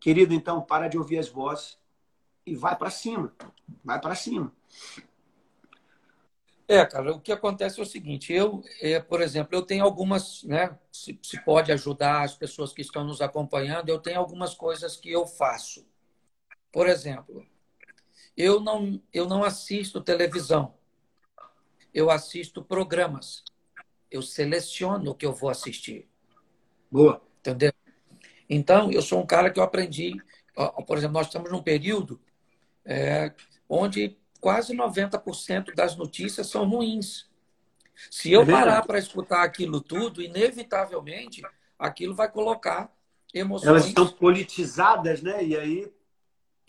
[0.00, 1.78] Querido, então, para de ouvir as vozes
[2.46, 3.32] e vai para cima.
[3.82, 4.52] Vai para cima.
[6.66, 10.42] É, cara, o que acontece é o seguinte, eu, é, por exemplo, eu tenho algumas,
[10.44, 14.96] né, se, se pode ajudar as pessoas que estão nos acompanhando, eu tenho algumas coisas
[14.96, 15.86] que eu faço.
[16.72, 17.46] Por exemplo,
[18.34, 20.74] eu não, eu não assisto televisão,
[21.92, 23.44] eu assisto programas,
[24.10, 26.08] eu seleciono o que eu vou assistir.
[26.90, 27.20] Boa.
[27.40, 27.72] Entendeu?
[28.48, 30.16] Então, eu sou um cara que eu aprendi,
[30.86, 32.18] por exemplo, nós estamos num período
[32.84, 33.32] é,
[33.68, 37.26] onde quase 90% das notícias são ruins.
[38.10, 41.40] Se eu é parar para escutar aquilo tudo, inevitavelmente
[41.78, 42.94] aquilo vai colocar
[43.32, 43.68] emoções.
[43.70, 45.42] Elas estão politizadas, né?
[45.42, 45.92] E aí.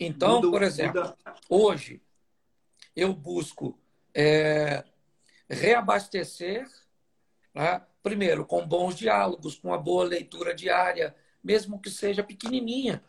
[0.00, 1.16] Então, muda, por exemplo, muda...
[1.50, 2.00] hoje
[2.94, 3.78] eu busco
[4.14, 4.82] é,
[5.46, 6.66] reabastecer,
[7.54, 7.82] né?
[8.02, 13.04] primeiro, com bons diálogos, com uma boa leitura diária, mesmo que seja pequenininha,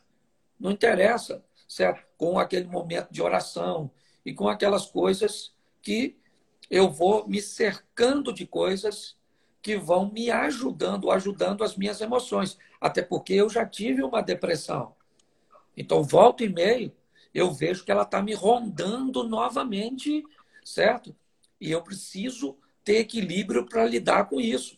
[0.60, 2.06] não interessa, certo?
[2.18, 3.90] Com aquele momento de oração,
[4.28, 6.18] e com aquelas coisas que
[6.70, 9.16] eu vou me cercando de coisas
[9.62, 12.58] que vão me ajudando, ajudando as minhas emoções.
[12.82, 14.94] Até porque eu já tive uma depressão.
[15.78, 16.92] Então, volta e meio,
[17.34, 20.22] eu vejo que ela está me rondando novamente,
[20.62, 21.16] certo?
[21.62, 24.78] E eu preciso ter equilíbrio para lidar com isso.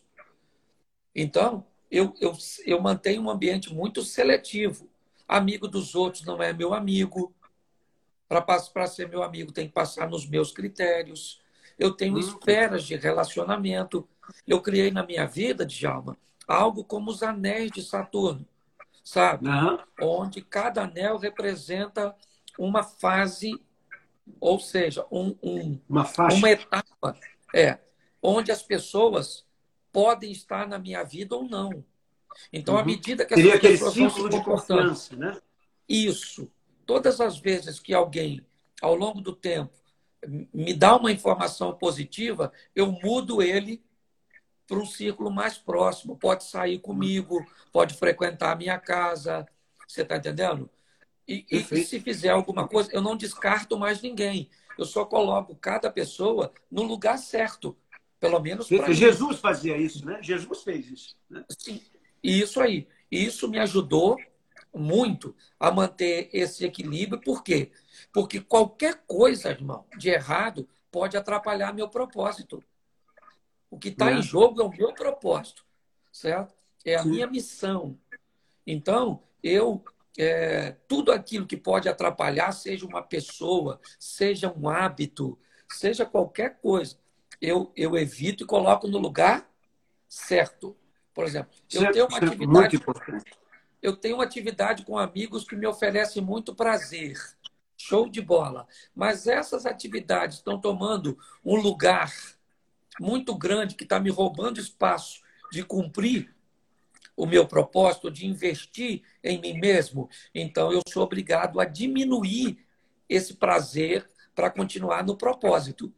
[1.12, 4.88] Então, eu, eu, eu mantenho um ambiente muito seletivo.
[5.26, 7.34] Amigo dos outros não é meu amigo.
[8.30, 11.40] Para ser meu amigo, tem que passar nos meus critérios.
[11.76, 12.18] Eu tenho hum.
[12.18, 14.08] esferas de relacionamento.
[14.46, 16.16] Eu criei na minha vida, Djalma,
[16.46, 18.46] algo como os anéis de Saturno.
[19.02, 19.48] sabe?
[19.48, 19.78] Uhum.
[20.00, 22.14] Onde cada anel representa
[22.56, 23.60] uma fase,
[24.38, 26.36] ou seja, um, um, uma, faixa.
[26.36, 27.18] uma etapa,
[27.52, 27.78] é,
[28.22, 29.44] onde as pessoas
[29.92, 31.84] podem estar na minha vida ou não.
[32.52, 32.80] Então, uhum.
[32.80, 35.36] à medida que as Seria aquele círculo de confiança, né?
[35.88, 36.48] Isso.
[36.90, 38.44] Todas as vezes que alguém,
[38.82, 39.70] ao longo do tempo,
[40.52, 43.80] me dá uma informação positiva, eu mudo ele
[44.66, 46.18] para um círculo mais próximo.
[46.18, 49.46] Pode sair comigo, pode frequentar a minha casa.
[49.86, 50.68] Você está entendendo?
[51.28, 54.50] E, e, se fizer alguma coisa, eu não descarto mais ninguém.
[54.76, 57.76] Eu só coloco cada pessoa no lugar certo.
[58.18, 59.40] Pelo menos para Jesus mim.
[59.40, 60.18] fazia isso, né?
[60.20, 61.16] Jesus fez isso.
[61.30, 61.44] Né?
[61.56, 61.80] Sim.
[62.20, 62.88] E isso aí.
[63.08, 64.18] Isso me ajudou
[64.74, 67.20] muito a manter esse equilíbrio.
[67.20, 67.70] Por quê?
[68.12, 72.62] Porque qualquer coisa, irmão, de errado pode atrapalhar meu propósito.
[73.70, 74.14] O que está é.
[74.14, 75.64] em jogo é o meu propósito,
[76.10, 76.54] certo?
[76.84, 77.10] É a Sim.
[77.10, 77.98] minha missão.
[78.66, 79.84] Então, eu
[80.18, 85.38] é, tudo aquilo que pode atrapalhar, seja uma pessoa, seja um hábito,
[85.70, 86.98] seja qualquer coisa,
[87.40, 89.48] eu, eu evito e coloco no lugar
[90.08, 90.76] certo.
[91.14, 92.80] Por exemplo, eu certo, tenho uma atividade.
[93.82, 97.16] Eu tenho uma atividade com amigos que me oferece muito prazer.
[97.76, 98.66] Show de bola.
[98.94, 102.12] Mas essas atividades estão tomando um lugar
[103.00, 106.34] muito grande que está me roubando espaço de cumprir
[107.16, 110.08] o meu propósito, de investir em mim mesmo.
[110.34, 112.64] Então, eu sou obrigado a diminuir
[113.08, 115.92] esse prazer para continuar no propósito.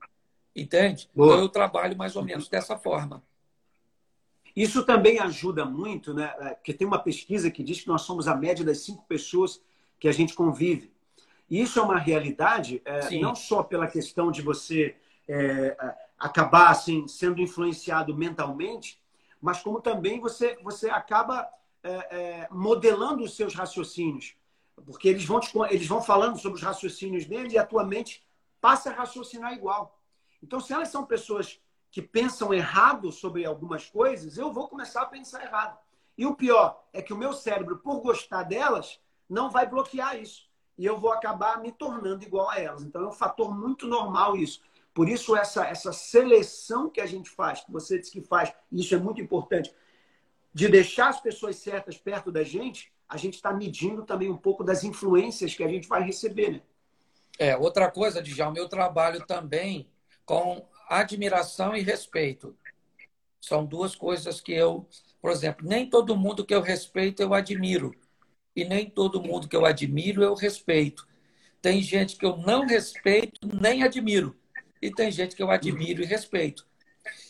[0.55, 1.09] Entende?
[1.14, 1.33] Boa.
[1.33, 3.23] Então, eu trabalho mais ou menos dessa forma.
[4.54, 6.34] Isso também ajuda muito, né?
[6.40, 9.62] É, porque tem uma pesquisa que diz que nós somos a média das cinco pessoas
[9.98, 10.92] que a gente convive.
[11.48, 14.96] E isso é uma realidade, é, não só pela questão de você
[15.28, 15.76] é,
[16.18, 19.00] acabar assim, sendo influenciado mentalmente,
[19.40, 21.48] mas como também você, você acaba
[21.82, 24.34] é, é, modelando os seus raciocínios.
[24.84, 28.24] Porque eles vão, te, eles vão falando sobre os raciocínios deles e a tua mente
[28.60, 29.98] passa a raciocinar igual.
[30.42, 31.60] Então, se elas são pessoas
[31.92, 35.78] que pensam errado sobre algumas coisas, eu vou começar a pensar errado.
[36.16, 40.48] E o pior é que o meu cérebro, por gostar delas, não vai bloquear isso.
[40.78, 42.83] E eu vou acabar me tornando igual a elas.
[42.83, 44.62] Então é um fator muito normal isso.
[44.94, 48.81] Por isso, essa, essa seleção que a gente faz, que você disse que faz, e
[48.81, 49.74] isso é muito importante,
[50.52, 54.64] de deixar as pessoas certas perto da gente, a gente está medindo também um pouco
[54.64, 56.62] das influências que a gente vai receber, né?
[57.38, 59.90] É, outra coisa, Djalma, eu trabalho também
[60.24, 60.66] com
[61.00, 62.57] admiração e respeito.
[63.40, 64.88] São duas coisas que eu,
[65.20, 67.94] por exemplo, nem todo mundo que eu respeito eu admiro.
[68.55, 71.07] E nem todo mundo que eu admiro eu respeito.
[71.61, 74.37] Tem gente que eu não respeito nem admiro.
[74.81, 76.66] E tem gente que eu admiro e respeito.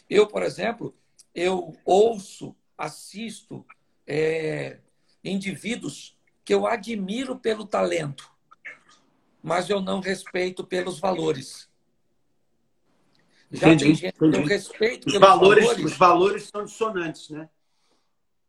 [0.09, 0.95] Eu, por exemplo,
[1.35, 3.65] eu ouço, assisto
[4.07, 4.79] é,
[5.23, 8.31] indivíduos que eu admiro pelo talento,
[9.43, 11.72] mas eu não respeito pelos valores.
[13.53, 14.39] Já entendi, tem gente entendi.
[14.39, 15.85] que eu respeito os valores, valores.
[15.85, 17.49] Os valores são dissonantes, né?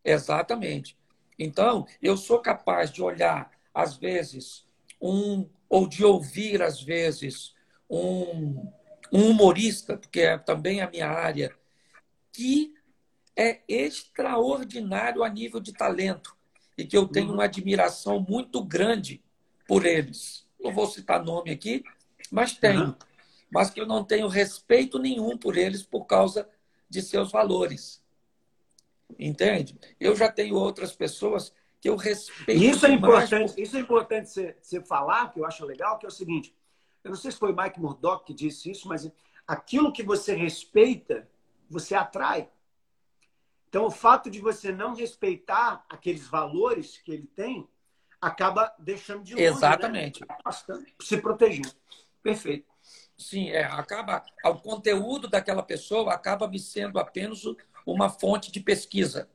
[0.04, 0.98] Exatamente.
[1.38, 4.66] Então, eu sou capaz de olhar, às vezes,
[5.02, 7.54] um, ou de ouvir, às vezes,
[7.89, 8.72] um,
[9.12, 11.54] um humorista, porque é também a minha área,
[12.32, 12.74] que
[13.36, 16.36] é extraordinário a nível de talento
[16.78, 17.34] e que eu tenho uhum.
[17.34, 19.22] uma admiração muito grande
[19.68, 20.48] por eles.
[20.62, 21.84] Não vou citar nome aqui,
[22.32, 22.86] mas tenho.
[22.86, 22.96] Uhum
[23.54, 26.50] mas que eu não tenho respeito nenhum por eles por causa
[26.89, 28.04] de seus valores.
[29.18, 29.78] Entende?
[30.00, 32.63] Eu já tenho outras pessoas que eu respeito.
[32.63, 33.62] Isso é importante, por...
[33.62, 36.56] isso é importante você, você falar, que eu acho legal, que é o seguinte:
[37.04, 39.10] eu não sei se foi Mike Murdock que disse isso, mas
[39.48, 41.30] aquilo que você respeita,
[41.70, 42.50] você atrai.
[43.70, 47.68] Então, o fato de você não respeitar aqueles valores que ele tem,
[48.22, 49.46] acaba deixando de longe.
[49.46, 49.52] Né?
[49.52, 50.22] Exatamente.
[50.22, 50.86] Né?
[51.02, 51.72] Se protegendo.
[52.22, 52.72] Perfeito.
[53.17, 57.43] Sim, é, acaba o conteúdo daquela pessoa acaba me sendo apenas
[57.86, 59.30] uma fonte de pesquisa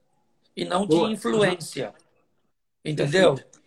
[0.57, 1.11] e não de Boa.
[1.11, 1.95] influência.
[2.85, 3.35] Entendeu?
[3.35, 3.59] Perfeito.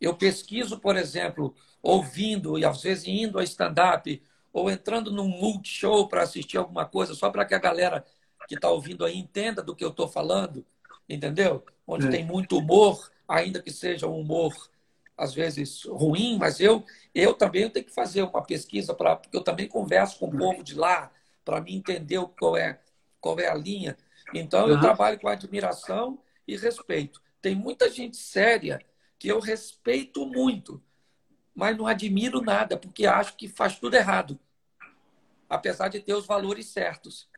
[0.00, 6.08] Eu pesquiso, por exemplo, ouvindo e às vezes indo a stand-up ou entrando num multishow
[6.08, 8.04] para assistir alguma coisa, só para que a galera
[8.48, 10.64] que está ouvindo aí entenda do que eu estou falando,
[11.08, 11.64] entendeu?
[11.86, 12.10] Onde é.
[12.10, 14.54] tem muito humor, ainda que seja um humor
[15.18, 19.42] às vezes ruim, mas eu eu também tenho que fazer uma pesquisa para porque eu
[19.42, 21.10] também converso com o povo de lá
[21.44, 22.78] para me entender qual é
[23.20, 23.98] qual é a linha.
[24.32, 24.70] Então uhum.
[24.70, 27.20] eu trabalho com admiração e respeito.
[27.42, 28.80] Tem muita gente séria
[29.18, 30.80] que eu respeito muito,
[31.52, 34.38] mas não admiro nada porque acho que faz tudo errado,
[35.48, 37.28] apesar de ter os valores certos.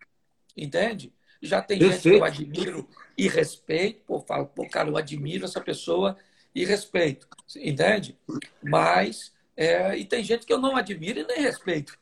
[0.55, 1.14] Entende?
[1.40, 2.03] Já tem Perfeito.
[2.03, 6.19] gente que eu admiro e respeito, pô, falo, pô, cara, eu admiro essa pessoa
[6.55, 8.19] e respeito, entende?
[8.63, 11.99] Mas, é, e tem gente que eu não admiro e nem respeito.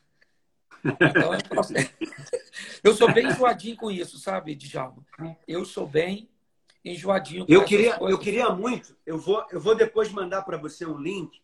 [0.85, 1.39] Então, é
[2.83, 5.05] eu sou bem enjoadinho com isso, sabe, Djalma?
[5.47, 6.29] Eu sou bem
[6.85, 10.87] enjoadinho com eu queria Eu queria muito, eu vou, eu vou depois mandar para você
[10.87, 11.41] um link,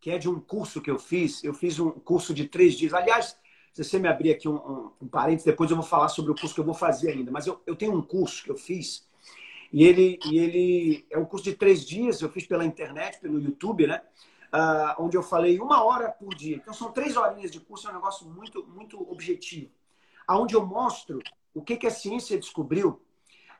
[0.00, 1.44] que é de um curso que eu fiz.
[1.44, 2.94] Eu fiz um curso de três dias.
[2.94, 3.36] Aliás,
[3.72, 6.34] se você me abrir aqui um, um, um parênteses, depois eu vou falar sobre o
[6.34, 7.30] curso que eu vou fazer ainda.
[7.30, 9.06] Mas eu, eu tenho um curso que eu fiz
[9.72, 13.40] e ele, e ele é um curso de três dias, eu fiz pela internet, pelo
[13.40, 14.02] YouTube, né?
[14.52, 16.56] Uh, onde eu falei uma hora por dia.
[16.56, 19.70] Então são três horinhas de curso, é um negócio muito, muito objetivo.
[20.28, 21.20] Onde eu mostro
[21.54, 23.00] o que, que a ciência descobriu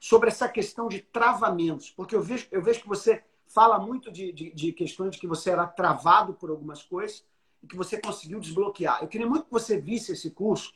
[0.00, 1.90] sobre essa questão de travamentos.
[1.90, 5.26] Porque eu vejo, eu vejo que você fala muito de, de, de questões de que
[5.26, 7.24] você era travado por algumas coisas
[7.62, 9.02] e que você conseguiu desbloquear.
[9.02, 10.72] Eu queria muito que você visse esse curso,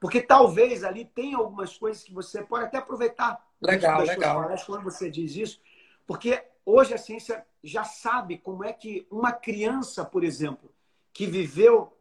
[0.00, 4.56] porque talvez ali tenha algumas coisas que você pode até aproveitar Legal, legal.
[4.66, 5.60] quando você diz isso,
[6.06, 10.70] porque hoje a ciência já sabe como é que uma criança, por exemplo,
[11.12, 11.96] que viveu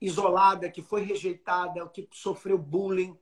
[0.00, 3.18] isolada, que foi rejeitada, que sofreu bullying,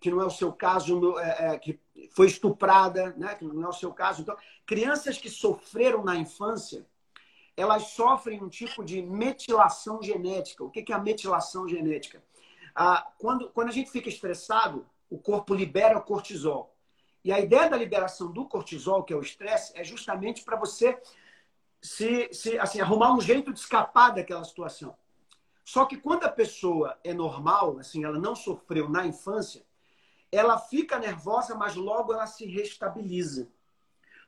[0.00, 1.80] que não é o seu caso, é, é, que
[2.12, 3.34] foi estuprada, né?
[3.34, 4.22] que não é o seu caso.
[4.22, 6.86] Então, crianças que sofreram na infância,
[7.56, 10.62] elas sofrem um tipo de metilação genética.
[10.62, 12.22] O que é a metilação genética?
[12.74, 16.76] Ah, quando, quando a gente fica estressado, o corpo libera o cortisol.
[17.28, 20.98] E a ideia da liberação do cortisol, que é o estresse, é justamente para você
[21.78, 24.96] se, se assim, arrumar um jeito de escapar daquela situação.
[25.62, 29.62] Só que quando a pessoa é normal, assim, ela não sofreu na infância,
[30.32, 33.46] ela fica nervosa, mas logo ela se restabiliza.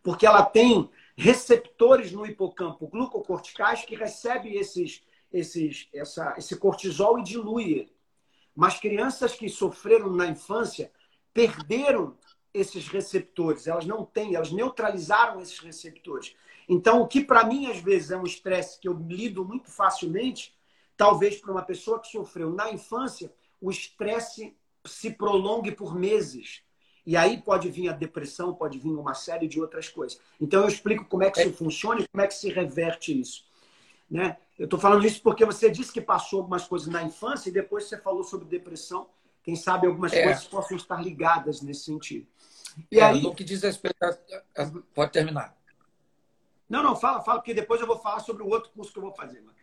[0.02, 7.22] Porque ela tem receptores no hipocampo glucocorticais que recebem esses, esses, essa, esse cortisol e
[7.22, 7.90] dilui.
[8.54, 10.92] Mas crianças que sofreram na infância
[11.32, 12.18] perderam
[12.52, 16.34] esses receptores, elas não têm, elas neutralizaram esses receptores.
[16.68, 20.54] Então, o que para mim às vezes é um estresse que eu lido muito facilmente,
[20.96, 26.62] talvez para uma pessoa que sofreu na infância, o estresse se prolongue por meses.
[27.06, 30.20] E aí pode vir a depressão, pode vir uma série de outras coisas.
[30.40, 33.44] Então eu explico como é que isso funciona e como é que se reverte isso.
[34.10, 34.36] Né?
[34.58, 37.84] Eu estou falando isso porque você disse que passou algumas coisas na infância e depois
[37.84, 39.08] você falou sobre depressão.
[39.42, 40.24] Quem sabe algumas é.
[40.24, 42.26] coisas possam estar ligadas nesse sentido.
[42.90, 44.16] E é, aí, no que diz respeito a...
[44.94, 45.57] Pode terminar.
[46.68, 49.03] Não, não, fala, fala, porque depois eu vou falar sobre o outro curso que eu
[49.03, 49.40] vou fazer.
[49.40, 49.59] Mano.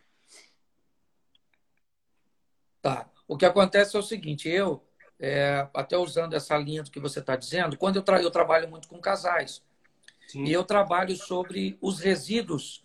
[2.82, 3.08] Tá.
[3.26, 4.82] O que acontece é o seguinte, eu,
[5.18, 8.68] é, até usando essa linha do que você está dizendo, quando eu, tra eu trabalho
[8.68, 9.62] muito com casais,
[10.26, 10.44] Sim.
[10.44, 12.84] e eu trabalho sobre os resíduos,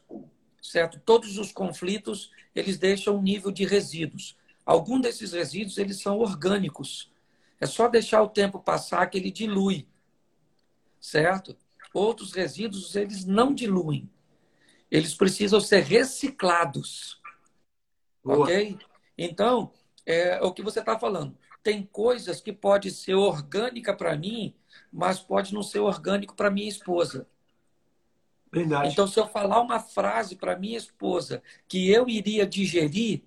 [0.62, 1.00] certo?
[1.00, 4.38] Todos os conflitos, eles deixam um nível de resíduos.
[4.66, 7.12] Alguns desses resíduos, eles são orgânicos.
[7.60, 9.88] É só deixar o tempo passar que ele dilui
[11.04, 11.56] certo?
[11.94, 14.10] Outros resíduos, eles não diluem.
[14.90, 17.22] Eles precisam ser reciclados.
[18.24, 18.44] Boa.
[18.44, 18.80] Ok?
[19.18, 19.72] Então,
[20.06, 21.38] é, o que você está falando.
[21.62, 24.56] Tem coisas que pode ser orgânica para mim,
[24.92, 27.28] mas pode não ser orgânico para minha esposa.
[28.52, 28.90] Verdade.
[28.90, 33.24] Então, se eu falar uma frase para minha esposa que eu iria digerir,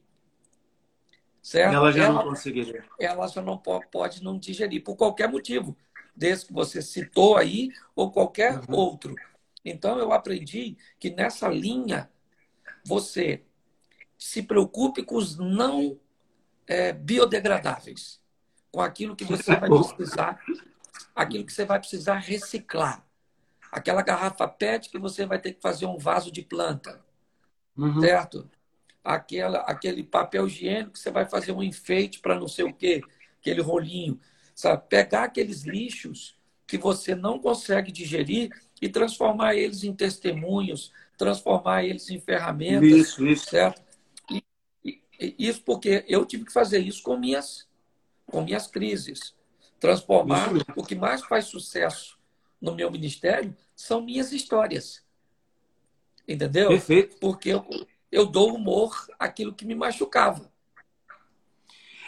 [1.47, 1.75] certo?
[1.75, 2.85] Ela já ela, não conseguiria.
[2.99, 5.77] Ela já não pode, não digerir, por qualquer motivo
[6.15, 8.75] desse que você citou aí, ou qualquer uhum.
[8.75, 9.15] outro.
[9.65, 12.11] Então, eu aprendi que nessa linha,
[12.85, 13.45] você
[14.19, 16.01] se preocupe com os não
[16.67, 18.21] é, biodegradáveis,
[18.73, 20.43] com aquilo que você vai precisar,
[21.15, 23.07] aquilo que você vai precisar reciclar.
[23.71, 27.05] Aquela garrafa PET que você vai ter que fazer um vaso de planta,
[27.77, 28.01] uhum.
[28.01, 28.51] certo?
[29.07, 33.01] Aquela, aquele papel higiênico que você vai fazer um enfeite para não sei o quê,
[33.41, 34.19] aquele rolinho.
[34.55, 34.83] Sabe?
[34.89, 38.51] Pegar aqueles lixos que você não consegue digerir
[38.83, 42.91] e transformar eles em testemunhos, transformar eles em ferramentas.
[42.91, 43.51] Isso, isso.
[43.51, 43.81] Certo?
[44.31, 44.43] E,
[44.85, 45.03] e,
[45.39, 47.69] isso porque eu tive que fazer isso com minhas,
[48.27, 49.35] com minhas crises.
[49.79, 52.19] Transformar o que mais faz sucesso
[52.61, 55.05] no meu ministério são minhas histórias.
[56.27, 56.69] Entendeu?
[56.69, 57.17] Perfeito.
[57.21, 57.65] Porque eu,
[58.11, 60.51] eu dou humor àquilo que me machucava.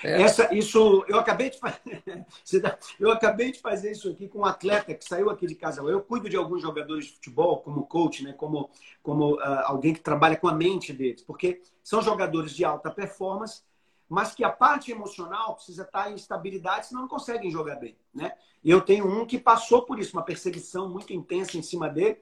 [0.02, 0.22] É.
[0.22, 2.02] Essa, isso, eu acabei de fazer,
[3.00, 5.82] eu acabei de fazer isso aqui com um atleta que saiu aqui de casa.
[5.82, 8.32] Eu cuido de alguns jogadores de futebol como coach, né?
[8.32, 8.70] Como,
[9.02, 13.62] como uh, alguém que trabalha com a mente deles, porque são jogadores de alta performance,
[14.08, 18.32] mas que a parte emocional precisa estar em estabilidade, senão não conseguem jogar bem, né?
[18.62, 22.18] E eu tenho um que passou por isso, uma perseguição muito intensa em cima dele.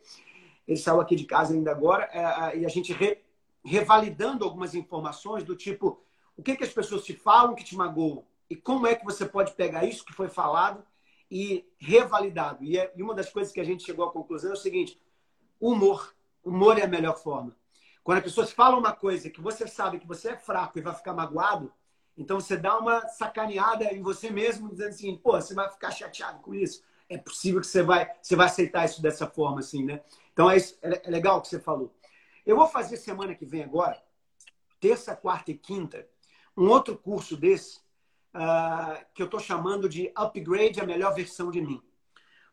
[0.66, 3.18] Ele saiu aqui de casa ainda agora uh, e a gente re,
[3.66, 6.00] revalidando algumas informações do tipo
[6.36, 9.26] o que, que as pessoas te falam que te magoam e como é que você
[9.26, 10.84] pode pegar isso que foi falado
[11.30, 12.62] e revalidado.
[12.62, 15.00] E, é, e uma das coisas que a gente chegou à conclusão é o seguinte:
[15.60, 16.14] humor.
[16.44, 17.56] humor é a melhor forma.
[18.04, 20.94] Quando as pessoas falam uma coisa que você sabe que você é fraco e vai
[20.94, 21.72] ficar magoado,
[22.16, 26.38] então você dá uma sacaneada em você mesmo, dizendo assim, pô, você vai ficar chateado
[26.40, 26.84] com isso.
[27.08, 30.00] É possível que você vai, você vai aceitar isso dessa forma, assim, né?
[30.32, 31.92] Então é, isso, é, é legal o que você falou.
[32.46, 34.00] Eu vou fazer semana que vem agora,
[34.78, 36.08] terça, quarta e quinta,
[36.56, 37.80] um outro curso desse,
[38.32, 41.82] uh, que eu estou chamando de Upgrade a Melhor Versão de Mim.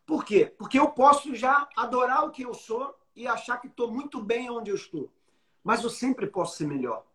[0.04, 0.52] Por quê?
[0.58, 4.50] Porque eu posso já adorar o que eu sou e achar que estou muito bem
[4.50, 5.14] onde eu estou.
[5.64, 7.06] Mas eu sempre posso ser melhor.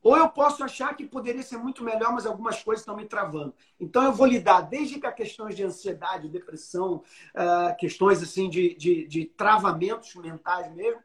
[0.00, 3.52] Ou eu posso achar que poderia ser muito melhor, mas algumas coisas estão me travando.
[3.78, 7.02] Então eu vou lidar desde com questões de ansiedade, depressão,
[7.34, 11.02] uh, questões assim de, de, de, travamentos mentais mesmo,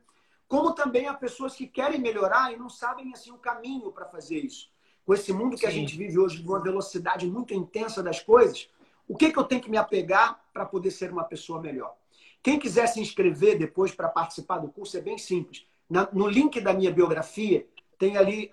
[0.51, 4.37] como também a pessoas que querem melhorar e não sabem assim o caminho para fazer
[4.37, 4.69] isso.
[5.05, 5.67] Com esse mundo que Sim.
[5.67, 8.69] a gente vive hoje de uma velocidade muito intensa das coisas,
[9.07, 11.95] o que, que eu tenho que me apegar para poder ser uma pessoa melhor?
[12.43, 15.65] Quem quiser se inscrever depois para participar do curso é bem simples.
[16.11, 17.65] no link da minha biografia,
[17.97, 18.51] tem ali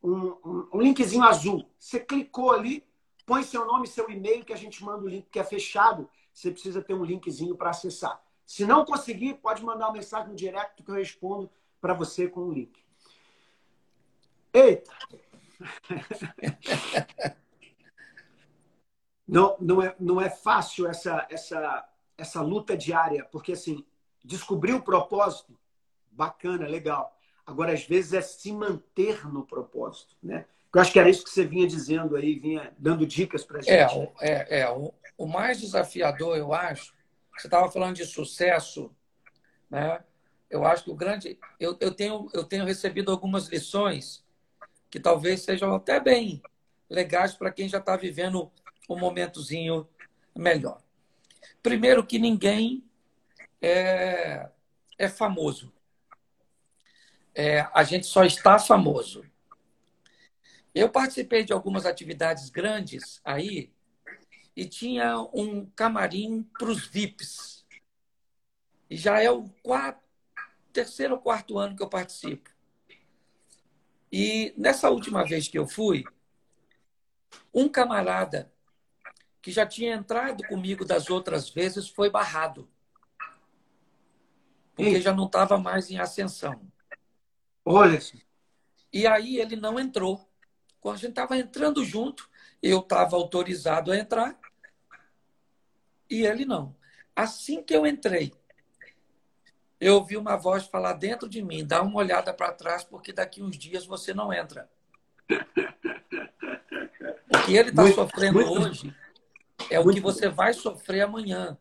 [0.00, 1.68] um, um, um, linkzinho azul.
[1.80, 2.86] Você clicou ali,
[3.26, 6.08] põe seu nome e seu e-mail que a gente manda o link que é fechado.
[6.32, 8.22] Você precisa ter um linkzinho para acessar.
[8.52, 11.50] Se não conseguir, pode mandar uma mensagem no direct que eu respondo
[11.80, 12.84] para você com o link.
[14.52, 14.92] Eita!
[19.26, 21.88] não, não, é, não é fácil essa, essa,
[22.18, 23.86] essa luta diária, porque assim,
[24.22, 25.58] descobrir o propósito,
[26.10, 27.18] bacana, legal.
[27.46, 30.44] Agora, às vezes, é se manter no propósito, né?
[30.74, 33.62] Eu acho que era isso que você vinha dizendo aí, vinha dando dicas para a
[33.66, 34.12] é, gente.
[34.20, 36.92] É, é, é o, o, mais desafiador, eu acho.
[37.42, 38.94] Você estava falando de sucesso,
[39.68, 40.02] né?
[40.48, 41.38] Eu acho que o grande.
[41.58, 44.24] Eu, eu, tenho, eu tenho recebido algumas lições
[44.90, 46.42] que talvez sejam até bem
[46.88, 48.50] legais para quem já está vivendo
[48.88, 49.88] um momentozinho
[50.36, 50.80] melhor.
[51.62, 52.84] Primeiro, que ninguém
[53.60, 54.48] é,
[54.98, 55.72] é famoso
[57.34, 59.24] é, a gente só está famoso.
[60.74, 63.72] Eu participei de algumas atividades grandes aí
[64.56, 67.64] e tinha um camarim para os VIPs.
[68.88, 70.02] E já é o quarto,
[70.72, 72.50] terceiro ou quarto ano que eu participo.
[74.10, 76.04] E nessa última vez que eu fui,
[77.54, 78.52] um camarada
[79.40, 82.68] que já tinha entrado comigo das outras vezes foi barrado.
[84.74, 86.60] Porque já não estava mais em ascensão.
[87.64, 87.98] Olha.
[88.92, 90.28] E aí ele não entrou.
[90.80, 92.28] Quando a gente estava entrando junto,
[92.62, 94.38] eu estava autorizado a entrar
[96.14, 96.74] e ele não.
[97.14, 98.32] Assim que eu entrei,
[99.80, 103.42] eu ouvi uma voz falar dentro de mim: dá uma olhada para trás, porque daqui
[103.42, 104.70] uns dias você não entra.
[107.34, 108.94] O que ele está sofrendo muito, hoje
[109.70, 111.58] é o que você vai sofrer amanhã.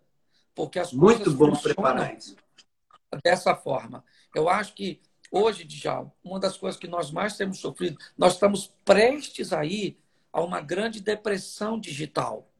[0.53, 2.35] Porque as muito coisas bom preparar isso.
[3.23, 4.03] dessa forma.
[4.35, 8.67] Eu acho que Hoje, Djalma, uma das coisas que nós mais temos sofrido, nós estamos
[8.83, 9.97] prestes a ir
[10.31, 12.50] a uma grande depressão digital.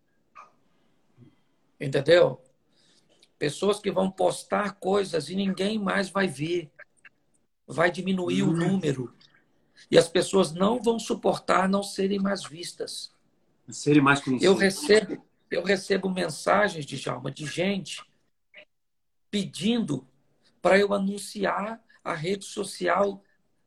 [1.82, 2.39] Entendeu?
[3.39, 6.71] Pessoas que vão postar coisas e ninguém mais vai ver.
[7.65, 8.49] Vai diminuir uhum.
[8.49, 9.15] o número.
[9.89, 13.11] E as pessoas não vão suportar não serem mais vistas.
[13.67, 14.45] Serem mais conhecidas.
[14.45, 18.03] Eu recebo, eu recebo mensagens, Djalma, de gente
[19.32, 20.05] pedindo
[20.61, 23.23] para eu anunciar a rede social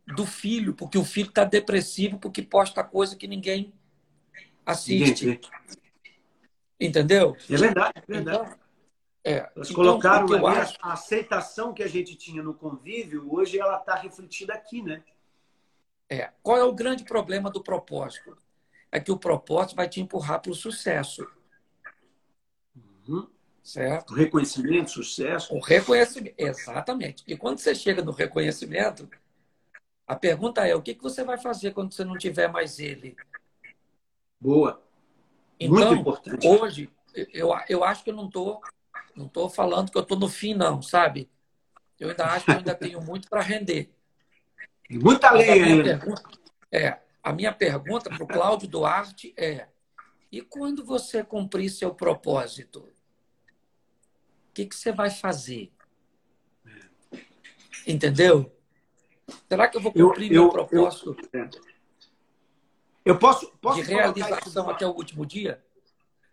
[0.06, 3.72] do filho, porque o filho está depressivo porque posta coisa que ninguém
[4.64, 5.26] assiste.
[5.26, 5.40] Ninguém
[6.80, 7.36] Entendeu?
[7.48, 8.38] É verdade, é verdade.
[8.38, 8.58] Então,
[9.24, 9.50] é.
[9.56, 10.76] Elas então, colocaram eu acho...
[10.82, 15.02] a aceitação que a gente tinha no convívio, hoje ela está refletida aqui, né?
[16.10, 16.30] É.
[16.42, 18.36] Qual é o grande problema do propósito?
[18.92, 21.26] É que o propósito vai te empurrar para o sucesso.
[22.76, 23.28] Uhum.
[23.62, 24.10] Certo?
[24.12, 25.54] O reconhecimento, sucesso.
[25.54, 27.24] O reconhecimento, exatamente.
[27.26, 29.08] E quando você chega no reconhecimento,
[30.06, 33.16] a pergunta é: o que, que você vai fazer quando você não tiver mais ele?
[34.38, 34.83] Boa.
[35.58, 36.46] Então, Muito importante.
[36.46, 36.90] Hoje,
[37.32, 38.60] eu, eu acho que eu não estou
[39.14, 41.30] não tô falando que eu estou no fim, não, sabe?
[42.00, 43.94] Eu ainda acho que eu ainda tenho muito para render.
[44.90, 46.00] Muita lei ainda.
[46.72, 49.68] É, a minha pergunta para o Cláudio Duarte é:
[50.32, 52.92] e quando você cumprir seu propósito?
[54.54, 55.72] que, que você vai fazer?
[57.86, 58.56] Entendeu?
[59.48, 61.16] Será que eu vou cumprir eu, meu eu, propósito?
[61.32, 61.50] Eu,
[63.04, 65.62] eu posso, posso de realização até o último dia?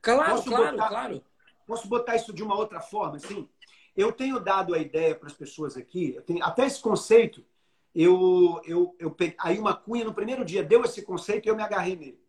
[0.02, 1.24] Claro, posso claro, botar, claro.
[1.68, 3.48] Posso botar isso de uma outra forma, assim?
[3.96, 7.46] Eu tenho dado a ideia para as pessoas aqui, tenho, até esse conceito,
[7.94, 11.56] eu, eu, eu peguei, aí uma cunha no primeiro dia deu esse conceito e eu
[11.56, 12.22] me agarrei nele.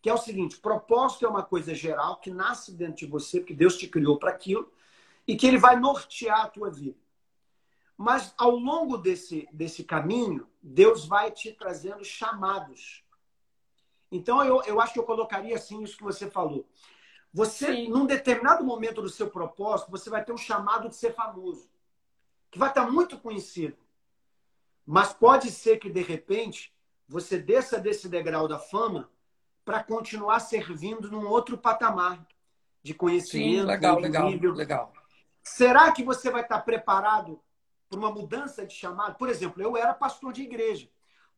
[0.00, 3.54] Que é o seguinte: propósito é uma coisa geral que nasce dentro de você, porque
[3.54, 4.72] Deus te criou para aquilo,
[5.26, 6.98] e que ele vai nortear a tua vida.
[7.96, 13.02] Mas ao longo desse, desse caminho, Deus vai te trazendo chamados.
[14.10, 16.68] Então, eu, eu acho que eu colocaria assim isso que você falou.
[17.32, 17.88] Você, Sim.
[17.88, 21.68] num determinado momento do seu propósito, você vai ter um chamado de ser famoso,
[22.50, 23.76] que vai estar muito conhecido.
[24.86, 26.74] Mas pode ser que, de repente,
[27.06, 29.10] você desça desse degrau da fama
[29.64, 32.26] para continuar servindo num outro patamar
[32.82, 33.60] de conhecimento.
[33.60, 34.54] Sim, legal, legal, nível.
[34.54, 34.92] legal.
[35.42, 37.38] Será que você vai estar preparado
[37.88, 39.16] para uma mudança de chamado.
[39.16, 40.88] Por exemplo, eu era pastor de igreja.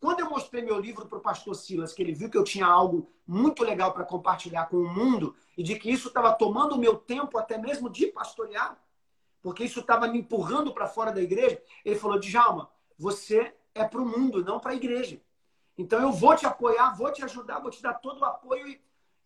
[0.01, 2.65] Quando eu mostrei meu livro para o pastor Silas, que ele viu que eu tinha
[2.65, 6.79] algo muito legal para compartilhar com o mundo e de que isso estava tomando o
[6.79, 8.83] meu tempo até mesmo de pastorear,
[9.43, 14.01] porque isso estava me empurrando para fora da igreja, ele falou: Djalma, você é para
[14.01, 15.21] o mundo, não para a igreja.
[15.77, 18.81] Então eu vou te apoiar, vou te ajudar, vou te dar todo o apoio e,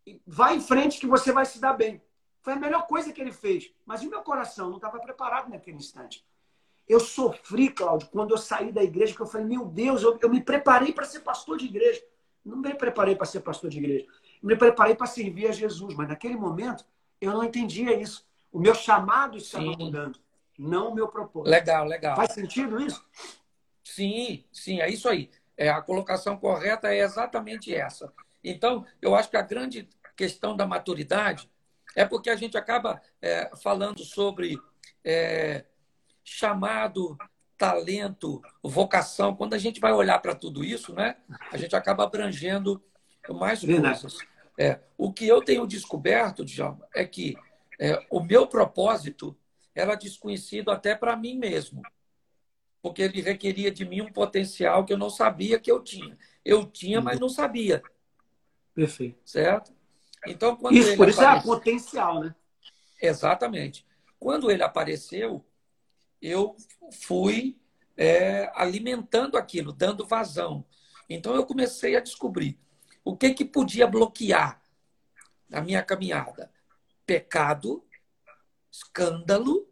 [0.05, 2.03] e vai em frente que você vai se dar bem.
[2.43, 3.73] Foi a melhor coisa que ele fez.
[3.87, 6.25] Mas o meu coração não estava preparado naquele instante.
[6.89, 10.29] Eu sofri, Cláudio, quando eu saí da igreja, que eu falei, meu Deus, eu, eu
[10.29, 12.03] me preparei para ser pastor de igreja.
[12.45, 14.07] Não me preparei para ser pastor de igreja.
[14.43, 15.95] Me preparei para servir a Jesus.
[15.95, 16.85] Mas naquele momento,
[17.21, 18.27] eu não entendia isso.
[18.53, 19.77] O meu chamado estava sim.
[19.79, 20.19] mudando,
[20.59, 21.51] não o meu propósito.
[21.51, 22.17] Legal, legal.
[22.17, 23.05] Faz sentido isso?
[23.83, 25.31] Sim, sim, é isso aí.
[25.57, 28.13] É, a colocação correta é exatamente essa.
[28.43, 31.51] Então, eu acho que a grande questão da maturidade
[31.97, 34.59] é porque a gente acaba é, falando sobre
[35.03, 35.65] é,
[36.25, 37.17] chamado,
[37.57, 39.37] talento, vocação.
[39.37, 41.17] Quando a gente vai olhar para tudo isso, né,
[41.53, 42.83] a gente acaba abrangendo
[43.29, 44.19] mais coisas.
[44.59, 47.37] É, o que eu tenho descoberto, Djalma, é que
[47.79, 49.37] é, o meu propósito
[49.75, 51.83] era desconhecido até para mim mesmo,
[52.81, 56.17] porque ele requeria de mim um potencial que eu não sabia que eu tinha.
[56.45, 57.83] Eu tinha, mas não sabia.
[58.75, 59.19] Perfeito.
[59.25, 59.73] Certo?
[60.27, 61.53] Então, quando isso, por isso apareceu...
[61.53, 62.35] é potencial, né?
[63.01, 63.87] Exatamente.
[64.19, 65.45] Quando ele apareceu,
[66.25, 66.57] eu
[66.91, 67.61] fui
[67.95, 70.65] é, alimentando aquilo, dando vazão.
[71.09, 72.59] Então eu comecei a descobrir
[73.05, 74.63] o que, que podia bloquear
[75.53, 76.51] a minha caminhada:
[77.05, 77.85] pecado,
[78.73, 79.69] escândalo,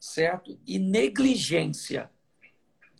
[0.00, 0.58] certo?
[0.66, 2.10] E negligência.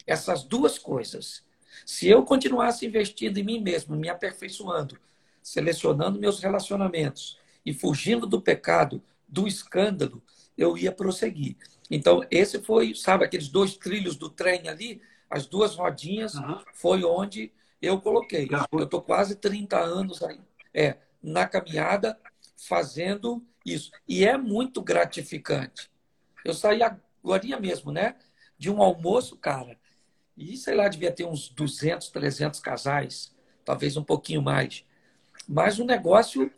[0.07, 1.45] Essas duas coisas.
[1.85, 4.97] Se eu continuasse investindo em mim mesmo, me aperfeiçoando,
[5.43, 10.23] selecionando meus relacionamentos e fugindo do pecado, do escândalo,
[10.57, 11.57] eu ia prosseguir.
[11.91, 16.61] Então, esse foi, sabe, aqueles dois trilhos do trem ali, as duas rodinhas, uhum.
[16.73, 18.49] foi onde eu coloquei.
[18.73, 20.41] Eu estou quase 30 anos aí,
[20.73, 22.19] é, na caminhada,
[22.57, 23.91] fazendo isso.
[24.07, 25.91] E é muito gratificante.
[26.45, 28.17] Eu saí agora mesmo, né?
[28.57, 29.79] De um almoço, cara,
[30.37, 33.35] e sei lá, devia ter uns 200, 300 casais,
[33.65, 34.85] talvez um pouquinho mais.
[35.47, 36.51] Mas um negócio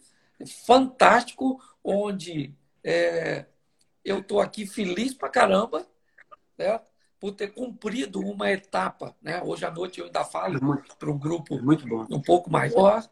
[0.64, 2.54] fantástico, onde
[2.84, 3.46] é,
[4.04, 5.86] eu estou aqui feliz pra caramba,
[6.58, 6.80] né?
[7.20, 9.14] por ter cumprido uma etapa.
[9.22, 9.40] Né?
[9.42, 13.08] Hoje à noite eu ainda falo é para um grupo é um pouco maior,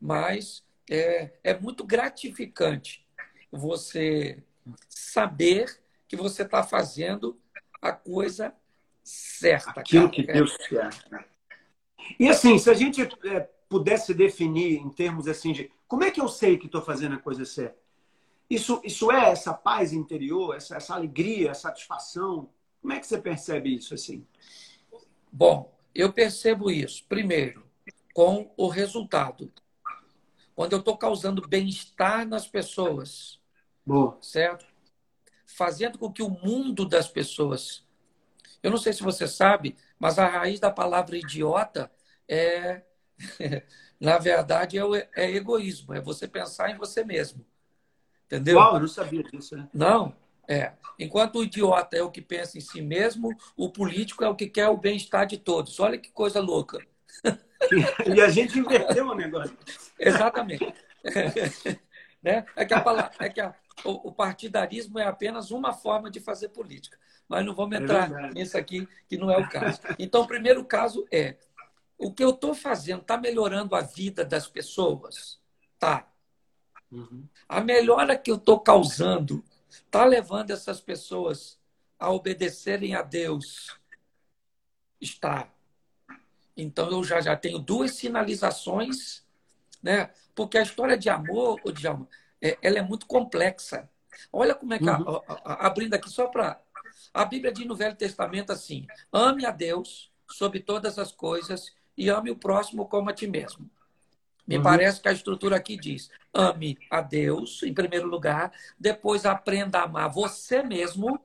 [0.00, 3.06] mas é, é muito gratificante
[3.52, 4.42] você
[4.88, 5.66] saber
[6.08, 7.38] que você está fazendo
[7.82, 8.54] a coisa
[9.04, 9.80] certa.
[9.80, 10.12] Aquilo cara.
[10.12, 10.90] que Deus quer.
[11.10, 11.24] Né?
[12.18, 16.20] E assim, se a gente é, pudesse definir em termos assim de como é que
[16.20, 17.79] eu sei que estou fazendo a coisa certa?
[18.50, 22.50] Isso, isso é essa paz interior, essa, essa alegria, essa satisfação?
[22.82, 24.26] Como é que você percebe isso assim?
[25.30, 27.64] Bom, eu percebo isso, primeiro,
[28.12, 29.52] com o resultado.
[30.52, 33.40] Quando eu estou causando bem-estar nas pessoas,
[33.86, 34.18] Boa.
[34.20, 34.66] certo?
[35.46, 37.86] Fazendo com que o mundo das pessoas.
[38.60, 41.90] Eu não sei se você sabe, mas a raiz da palavra idiota
[42.28, 42.82] é,
[44.00, 47.46] na verdade, é, é egoísmo, é você pensar em você mesmo.
[48.30, 48.58] Entendeu?
[48.58, 49.56] Uau, eu não sabia disso.
[49.56, 49.68] Né?
[49.74, 50.14] Não,
[50.46, 50.72] é.
[50.96, 54.46] Enquanto o idiota é o que pensa em si mesmo, o político é o que
[54.46, 55.80] quer o bem-estar de todos.
[55.80, 56.78] Olha que coisa louca.
[58.06, 59.56] E a gente inverteu o negócio.
[59.98, 60.72] Exatamente.
[61.04, 61.78] É,
[62.22, 62.46] né?
[62.54, 63.52] é que, a palavra, é que a,
[63.84, 66.98] o, o, partidarismo é apenas uma forma de fazer política.
[67.28, 69.80] Mas não vamos é entrar é nisso aqui, que não é o caso.
[69.98, 71.36] Então, o primeiro caso é:
[71.98, 75.40] o que eu estou fazendo está melhorando a vida das pessoas?
[75.78, 76.09] Tá.
[76.90, 77.24] Uhum.
[77.48, 81.58] A melhora que eu estou causando está levando essas pessoas
[81.98, 83.78] a obedecerem a Deus?
[85.00, 85.48] Está.
[86.56, 89.24] Então eu já, já tenho duas sinalizações,
[89.82, 90.10] né?
[90.34, 92.08] Porque a história de amor, o Djalma,
[92.40, 93.88] é, ela é muito complexa.
[94.32, 95.16] Olha como é que, uhum.
[95.26, 96.60] a, a, a, abrindo aqui só para.
[97.14, 102.08] A Bíblia diz no Velho Testamento assim: ame a Deus sobre todas as coisas e
[102.08, 103.70] ame o próximo como a ti mesmo.
[104.50, 104.64] Me uhum.
[104.64, 109.84] parece que a estrutura aqui diz: ame a Deus, em primeiro lugar, depois aprenda a
[109.84, 111.20] amar você mesmo,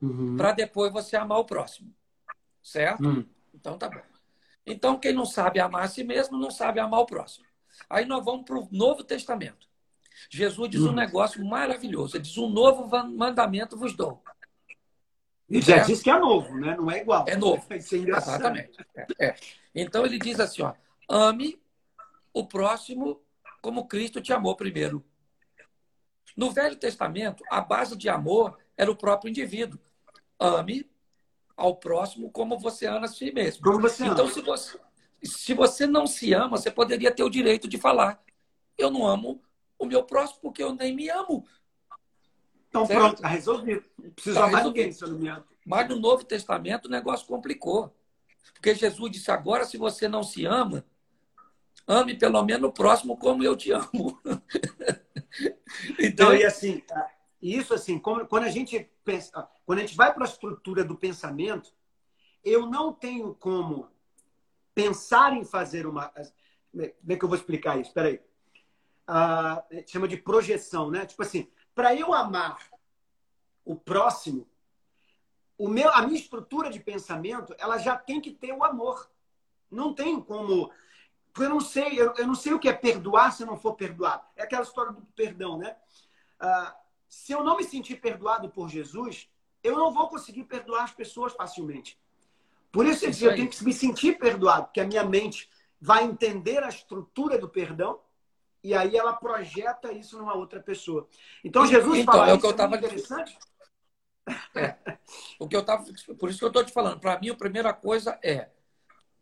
[0.00, 0.34] uhum.
[0.34, 1.94] para depois você amar o próximo.
[2.62, 3.04] Certo?
[3.04, 3.26] Uhum.
[3.52, 4.00] Então tá bom.
[4.66, 7.44] Então, quem não sabe amar a si mesmo, não sabe amar o próximo.
[7.90, 9.68] Aí nós vamos para o Novo Testamento.
[10.30, 10.94] Jesus diz um hum.
[10.94, 12.16] negócio maravilhoso.
[12.16, 14.22] Ele diz: Um novo mandamento vos dou.
[15.46, 16.74] E já diz que é novo, né?
[16.74, 17.26] Não é igual.
[17.28, 17.62] É novo.
[17.68, 18.78] Exatamente.
[18.96, 19.36] É, é.
[19.74, 20.72] Então ele diz assim: ó,
[21.06, 21.62] ame
[22.34, 23.22] o próximo
[23.62, 25.02] como Cristo te amou primeiro.
[26.36, 29.78] No Velho Testamento, a base de amor era o próprio indivíduo.
[30.38, 30.90] Ame
[31.56, 33.62] ao próximo como você ama a si mesmo.
[33.62, 34.34] Como você então, ama.
[34.34, 34.80] se você,
[35.22, 38.20] se você não se ama, você poderia ter o direito de falar:
[38.76, 39.40] eu não amo
[39.78, 41.46] o meu próximo porque eu nem me amo.
[42.68, 42.98] Então certo?
[42.98, 43.84] pronto, está resolvido.
[43.96, 45.44] Não precisa tá mais ninguém se eu não me amo.
[45.64, 47.94] Mas no Novo Testamento o negócio complicou.
[48.52, 50.84] Porque Jesus disse: agora, se você não se ama,
[51.86, 54.20] ame pelo menos o próximo como eu te amo.
[55.98, 56.82] então, e assim,
[57.40, 61.72] isso assim, quando a gente pensa, quando a gente vai para a estrutura do pensamento,
[62.44, 63.88] eu não tenho como
[64.74, 66.08] pensar em fazer uma.
[66.08, 67.90] Como é que eu vou explicar isso?
[67.90, 68.20] Espera aí.
[69.06, 71.06] Ah, chama de projeção, né?
[71.06, 72.58] Tipo assim, para eu amar
[73.64, 74.46] o próximo,
[75.56, 79.10] o meu, a minha estrutura de pensamento, ela já tem que ter o amor.
[79.70, 80.70] Não tem como.
[81.34, 83.56] Porque eu não sei, eu, eu não sei o que é perdoar se eu não
[83.56, 84.22] for perdoado.
[84.36, 85.74] É aquela história do perdão, né?
[86.38, 86.76] Ah,
[87.08, 89.28] se eu não me sentir perdoado por Jesus,
[89.60, 91.98] eu não vou conseguir perdoar as pessoas facilmente.
[92.70, 96.62] Por isso, isso eu tenho que me sentir perdoado, porque a minha mente vai entender
[96.62, 98.00] a estrutura do perdão
[98.62, 101.08] e aí ela projeta isso numa outra pessoa.
[101.42, 102.76] Então Jesus então, fala é o que eu tava...
[102.76, 103.36] interessante.
[104.54, 104.76] É.
[105.38, 105.84] O que eu tava,
[106.18, 107.00] por isso que eu estou te falando.
[107.00, 108.50] Para mim, a primeira coisa é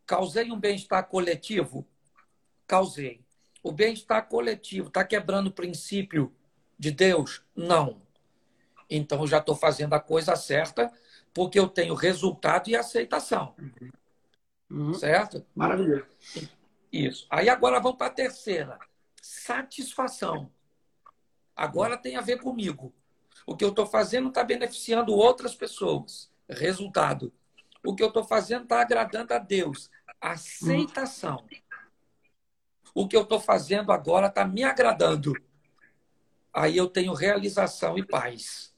[0.07, 1.87] causei um bem-estar coletivo,
[2.73, 3.23] causei.
[3.63, 6.35] O bem-estar coletivo está quebrando o princípio
[6.79, 7.43] de Deus?
[7.55, 8.01] Não.
[8.89, 10.91] Então eu já estou fazendo a coisa certa
[11.35, 13.55] porque eu tenho resultado e aceitação.
[14.71, 14.95] Uhum.
[14.95, 15.45] Certo?
[15.55, 16.07] Maravilhoso.
[16.91, 17.27] Isso.
[17.29, 18.79] Aí agora vamos para a terceira
[19.21, 20.51] satisfação.
[21.55, 22.95] Agora tem a ver comigo.
[23.47, 26.33] O que eu estou fazendo está beneficiando outras pessoas.
[26.49, 27.35] Resultado.
[27.85, 29.91] O que eu estou fazendo está agradando a Deus.
[30.19, 31.45] Aceitação.
[32.95, 35.33] O que eu estou fazendo agora está me agradando.
[36.53, 38.75] Aí eu tenho realização e paz.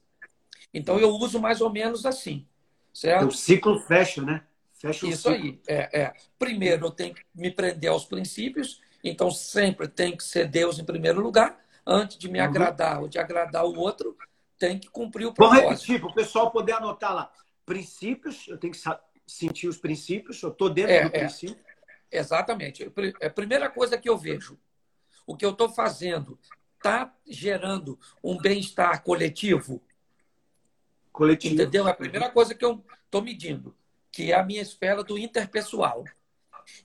[0.72, 2.46] Então eu uso mais ou menos assim.
[2.92, 3.28] Certo?
[3.28, 4.44] O ciclo fecha, né?
[4.74, 5.44] Fecha o Isso ciclo.
[5.44, 5.60] aí.
[5.66, 6.14] É, é.
[6.38, 10.84] Primeiro eu tenho que me prender aos princípios então, sempre tem que ser Deus em
[10.84, 11.62] primeiro lugar.
[11.86, 12.46] Antes de me uhum.
[12.46, 14.16] agradar ou de agradar o outro,
[14.58, 15.64] tem que cumprir o propósito.
[15.64, 17.30] Vamos repetir, para o pessoal poder anotar lá.
[17.66, 18.80] Princípios, eu tenho que
[19.26, 21.62] sentir os princípios, eu estou dentro é, do é, princípio.
[22.16, 22.90] Exatamente.
[23.22, 24.58] A primeira coisa que eu vejo,
[25.26, 26.38] o que eu estou fazendo
[26.76, 29.82] está gerando um bem-estar coletivo?
[31.12, 31.54] Coletivo.
[31.54, 31.88] Entendeu?
[31.88, 33.74] É a primeira coisa que eu estou medindo,
[34.10, 36.04] que é a minha esfera do interpessoal.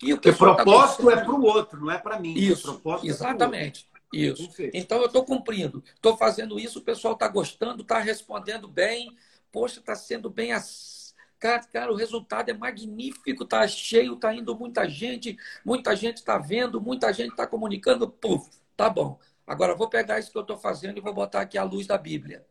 [0.01, 2.33] E o Porque propósito tá é para o outro, não é para mim.
[2.33, 3.89] Isso, é exatamente.
[4.13, 4.45] É isso.
[4.47, 4.75] Perfeito.
[4.75, 9.15] Então eu estou cumprindo, estou fazendo isso, o pessoal está gostando, está respondendo bem.
[9.51, 10.98] Poxa, está sendo bem assim.
[11.39, 16.37] Cara, cara, o resultado é magnífico, está cheio, está indo muita gente, muita gente está
[16.37, 18.09] vendo, muita gente está comunicando.
[18.09, 19.19] Puf, tá bom.
[19.47, 21.97] Agora vou pegar isso que eu estou fazendo e vou botar aqui a luz da
[21.97, 22.45] Bíblia.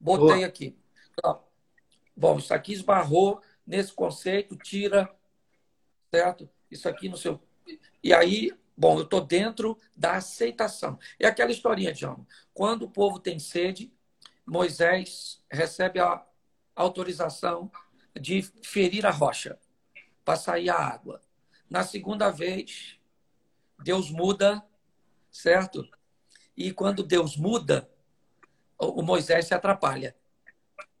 [0.00, 0.46] Botei Boa.
[0.46, 0.76] aqui.
[1.12, 1.44] Então,
[2.16, 5.08] bom, isso aqui esbarrou nesse conceito, tira
[6.12, 6.48] certo?
[6.70, 7.40] Isso aqui no seu.
[8.02, 10.98] E aí, bom, eu estou dentro da aceitação.
[11.18, 12.26] É aquela historinha, João.
[12.52, 13.90] Quando o povo tem sede,
[14.46, 16.24] Moisés recebe a
[16.74, 17.70] autorização
[18.18, 19.58] de ferir a rocha
[20.24, 21.20] para sair a água.
[21.68, 22.98] Na segunda vez,
[23.82, 24.62] Deus muda,
[25.30, 25.88] certo?
[26.56, 27.88] E quando Deus muda,
[28.78, 30.14] o Moisés se atrapalha.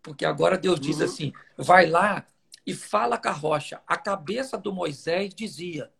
[0.02, 1.04] Porque agora Deus diz uhum.
[1.04, 2.26] assim: vai lá
[2.66, 3.80] e fala com a rocha.
[3.86, 5.92] A cabeça do Moisés dizia: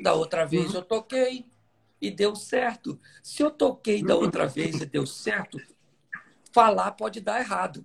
[0.00, 0.76] da outra vez uhum.
[0.76, 1.50] eu toquei
[2.00, 3.00] e deu certo.
[3.22, 5.58] Se eu toquei da outra vez e deu certo,
[6.52, 7.84] falar pode dar errado.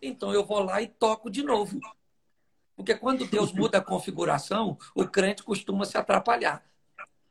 [0.00, 1.80] Então eu vou lá e toco de novo.
[2.76, 6.64] Porque quando Deus muda a configuração, o crente costuma se atrapalhar.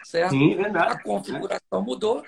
[0.04, 0.32] Certo?
[0.32, 0.94] Sim, verdade.
[0.94, 2.26] A configuração mudou,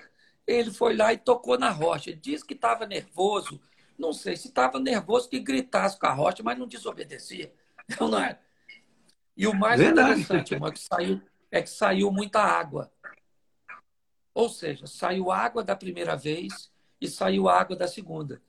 [0.48, 2.10] ele foi lá e tocou na rocha.
[2.10, 3.60] Ele disse que estava nervoso,
[3.98, 7.54] não sei se estava nervoso que gritasse com a rocha, mas não desobedecia.
[8.00, 8.40] Não, não é?
[9.36, 10.22] E o mais Verdade.
[10.22, 11.22] interessante, irmão, é que saiu,
[11.52, 12.92] é que saiu muita água.
[14.34, 16.72] Ou seja, saiu água da primeira vez
[17.02, 18.42] e saiu água da segunda.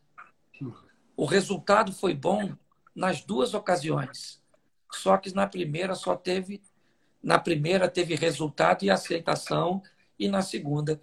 [1.20, 2.54] O resultado foi bom
[2.94, 4.42] nas duas ocasiões.
[4.90, 6.62] Só que na primeira só teve
[7.22, 9.82] na primeira teve resultado e aceitação
[10.18, 10.98] e na segunda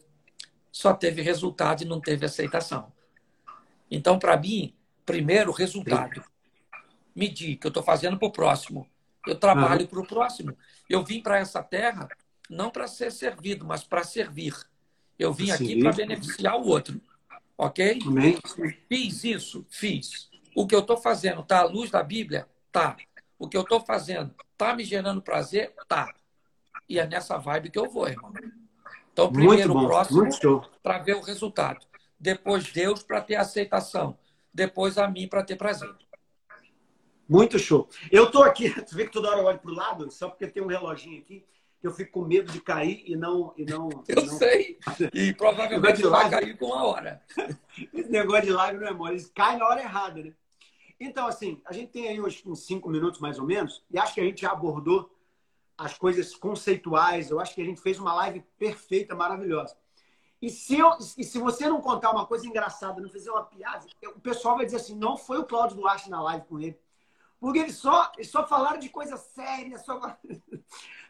[0.71, 2.91] só teve resultado e não teve aceitação.
[3.91, 4.73] Então, para mim,
[5.07, 6.21] Primeiro, resultado.
[7.15, 8.85] Medir que eu estou fazendo para o próximo.
[9.25, 9.87] Eu trabalho uhum.
[9.87, 10.57] para o próximo.
[10.89, 12.09] Eu vim para essa terra
[12.49, 14.53] não para ser servido, mas para servir.
[15.17, 16.99] Eu vim aqui para beneficiar o outro.
[17.57, 17.99] Ok?
[18.05, 18.37] Amém.
[18.87, 19.65] Fiz isso?
[19.69, 20.29] Fiz.
[20.55, 22.47] O que eu estou fazendo está à luz da Bíblia?
[22.71, 22.95] Tá.
[23.39, 25.73] O que eu estou fazendo está me gerando prazer?
[25.87, 26.13] Tá.
[26.87, 28.31] E é nessa vibe que eu vou, irmão.
[29.11, 30.29] Então, primeiro o próximo
[30.83, 31.85] para ver o resultado.
[32.19, 34.17] Depois Deus para ter aceitação.
[34.53, 35.93] Depois a mim para ter prazer.
[37.27, 37.89] Muito show.
[38.11, 40.63] Eu tô aqui, tu vê que toda hora eu olho pro lado, só porque tem
[40.63, 41.45] um reloginho aqui,
[41.79, 43.53] que eu fico com medo de cair e não.
[43.57, 44.37] E não eu não...
[44.37, 44.79] sei.
[45.13, 47.21] E provavelmente vai cair com uma hora.
[47.93, 49.13] Esse negócio de live não é mole.
[49.13, 50.33] Eles caem na hora errada, né?
[50.99, 54.15] Então, assim, a gente tem aí hoje uns cinco minutos mais ou menos, e acho
[54.15, 55.15] que a gente já abordou
[55.77, 57.29] as coisas conceituais.
[57.29, 59.75] Eu acho que a gente fez uma live perfeita, maravilhosa.
[60.41, 63.85] E se, eu, e se você não contar uma coisa engraçada, não fizer uma piada,
[64.15, 66.79] o pessoal vai dizer assim: não foi o Cláudio Duarte na live com ele.
[67.39, 69.77] Porque eles só, eles só falaram de coisa séria.
[69.79, 69.99] Só...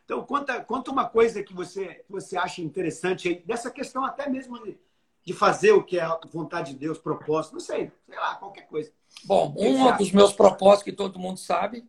[0.08, 4.58] Então, conta, conta uma coisa que você, você acha interessante aí, dessa questão até mesmo
[4.64, 4.80] de,
[5.26, 8.68] de fazer o que é a vontade de Deus, propósito, não sei, sei lá, qualquer
[8.68, 8.90] coisa.
[9.26, 11.86] Bom, um dos meus propósitos que todo mundo sabe,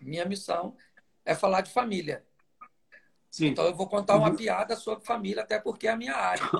[0.00, 0.74] minha missão,
[1.22, 2.24] é falar de família.
[3.30, 3.48] Sim.
[3.48, 4.36] Então eu vou contar uma uhum.
[4.36, 6.50] piada sobre família, até porque é a minha área.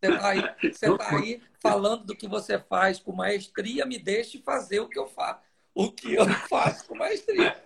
[0.00, 4.42] Você está aí, você tá aí falando do que você faz com maestria, me deixe
[4.42, 5.38] fazer o que eu faço.
[5.72, 7.56] O que eu faço com maestria.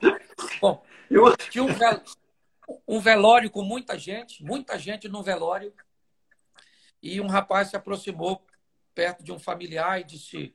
[0.60, 1.34] Bom, eu...
[1.38, 2.02] tinha um, vel...
[2.86, 5.72] um velório com muita gente, muita gente no velório,
[7.02, 8.44] e um rapaz se aproximou
[8.94, 10.54] perto de um familiar e disse: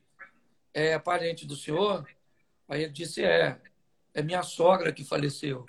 [0.73, 2.07] É parente do senhor?
[2.67, 3.59] Aí ele disse: É,
[4.13, 5.65] é minha sogra que faleceu.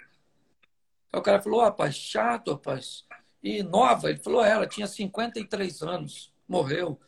[1.12, 3.06] Aí o cara falou: Rapaz, chato, rapaz.
[3.42, 4.10] E nova?
[4.10, 7.00] Ele falou: é, Ela tinha 53 anos, morreu.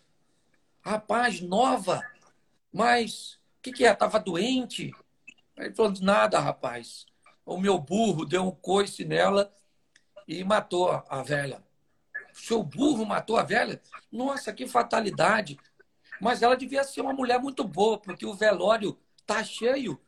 [0.80, 2.02] Rapaz, nova?
[2.72, 3.92] Mas o que, que é?
[3.92, 4.92] Estava doente?
[5.56, 7.06] Aí ele falou: Nada, rapaz.
[7.44, 9.52] O meu burro deu um coice nela
[10.26, 11.62] e matou a velha.
[12.32, 13.80] Seu burro matou a velha?
[14.10, 15.58] Nossa, que fatalidade.
[16.20, 20.00] Mas ela devia ser uma mulher muito boa, porque o velório tá cheio.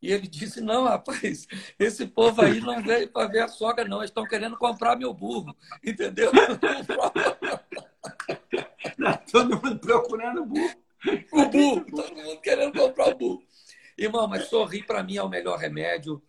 [0.00, 1.46] E ele disse: Não, rapaz,
[1.78, 3.98] esse povo aí não veio para ver a sogra, não.
[3.98, 5.54] Eles estão querendo comprar meu burro.
[5.84, 6.30] Entendeu?
[9.30, 10.74] todo mundo procurando o burro.
[11.32, 13.42] O burro, todo mundo querendo comprar o burro.
[13.96, 16.22] Irmão, mas sorrir para mim é o melhor remédio.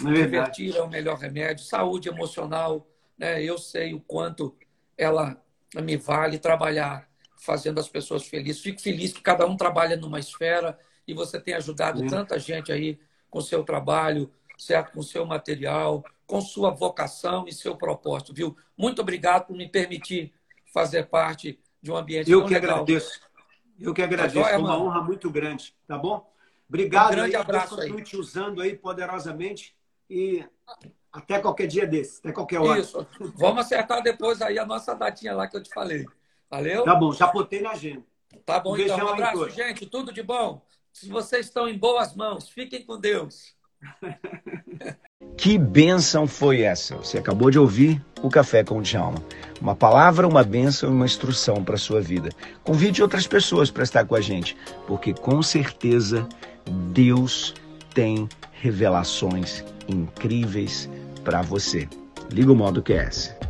[0.00, 1.64] É divertir é o melhor remédio.
[1.64, 2.86] Saúde emocional,
[3.16, 3.42] né?
[3.42, 4.56] Eu sei o quanto
[4.96, 5.42] ela
[5.74, 8.62] me vale trabalhar fazendo as pessoas felizes.
[8.62, 12.98] Fico feliz que cada um trabalha numa esfera e você tem ajudado tanta gente aí
[13.28, 14.92] com seu trabalho, certo?
[14.92, 18.56] Com seu material, com sua vocação e seu propósito, viu?
[18.76, 20.32] Muito obrigado por me permitir
[20.72, 22.82] fazer parte de um ambiente Eu que legal.
[22.82, 23.20] agradeço.
[23.78, 24.36] Eu que agradeço.
[24.36, 26.30] Tá joia, uma honra muito grande, tá bom?
[26.68, 27.08] Obrigado.
[27.08, 29.76] Um grande aí, abraço Deus continue te usando aí poderosamente
[30.12, 30.44] e
[31.10, 32.80] até qualquer dia desse, até qualquer hora.
[32.80, 33.06] Isso.
[33.34, 36.04] Vamos acertar depois aí a nossa datinha lá que eu te falei.
[36.50, 36.84] Valeu?
[36.84, 38.02] Tá bom, já botei na agenda.
[38.44, 38.98] Tá bom, um então.
[38.98, 39.86] Um abraço, gente.
[39.86, 40.60] Tudo de bom.
[40.92, 43.56] Se vocês estão em boas mãos, fiquem com Deus.
[45.36, 46.96] Que bênção foi essa?
[46.96, 49.22] Você acabou de ouvir o Café com o Djalma.
[49.60, 52.28] Uma palavra, uma bênção e uma instrução para a sua vida.
[52.62, 54.56] Convide outras pessoas para estar com a gente,
[54.86, 56.28] porque com certeza
[56.92, 57.54] Deus
[57.92, 60.88] tem revelações incríveis
[61.24, 61.88] para você.
[62.30, 63.41] Liga o modo QS.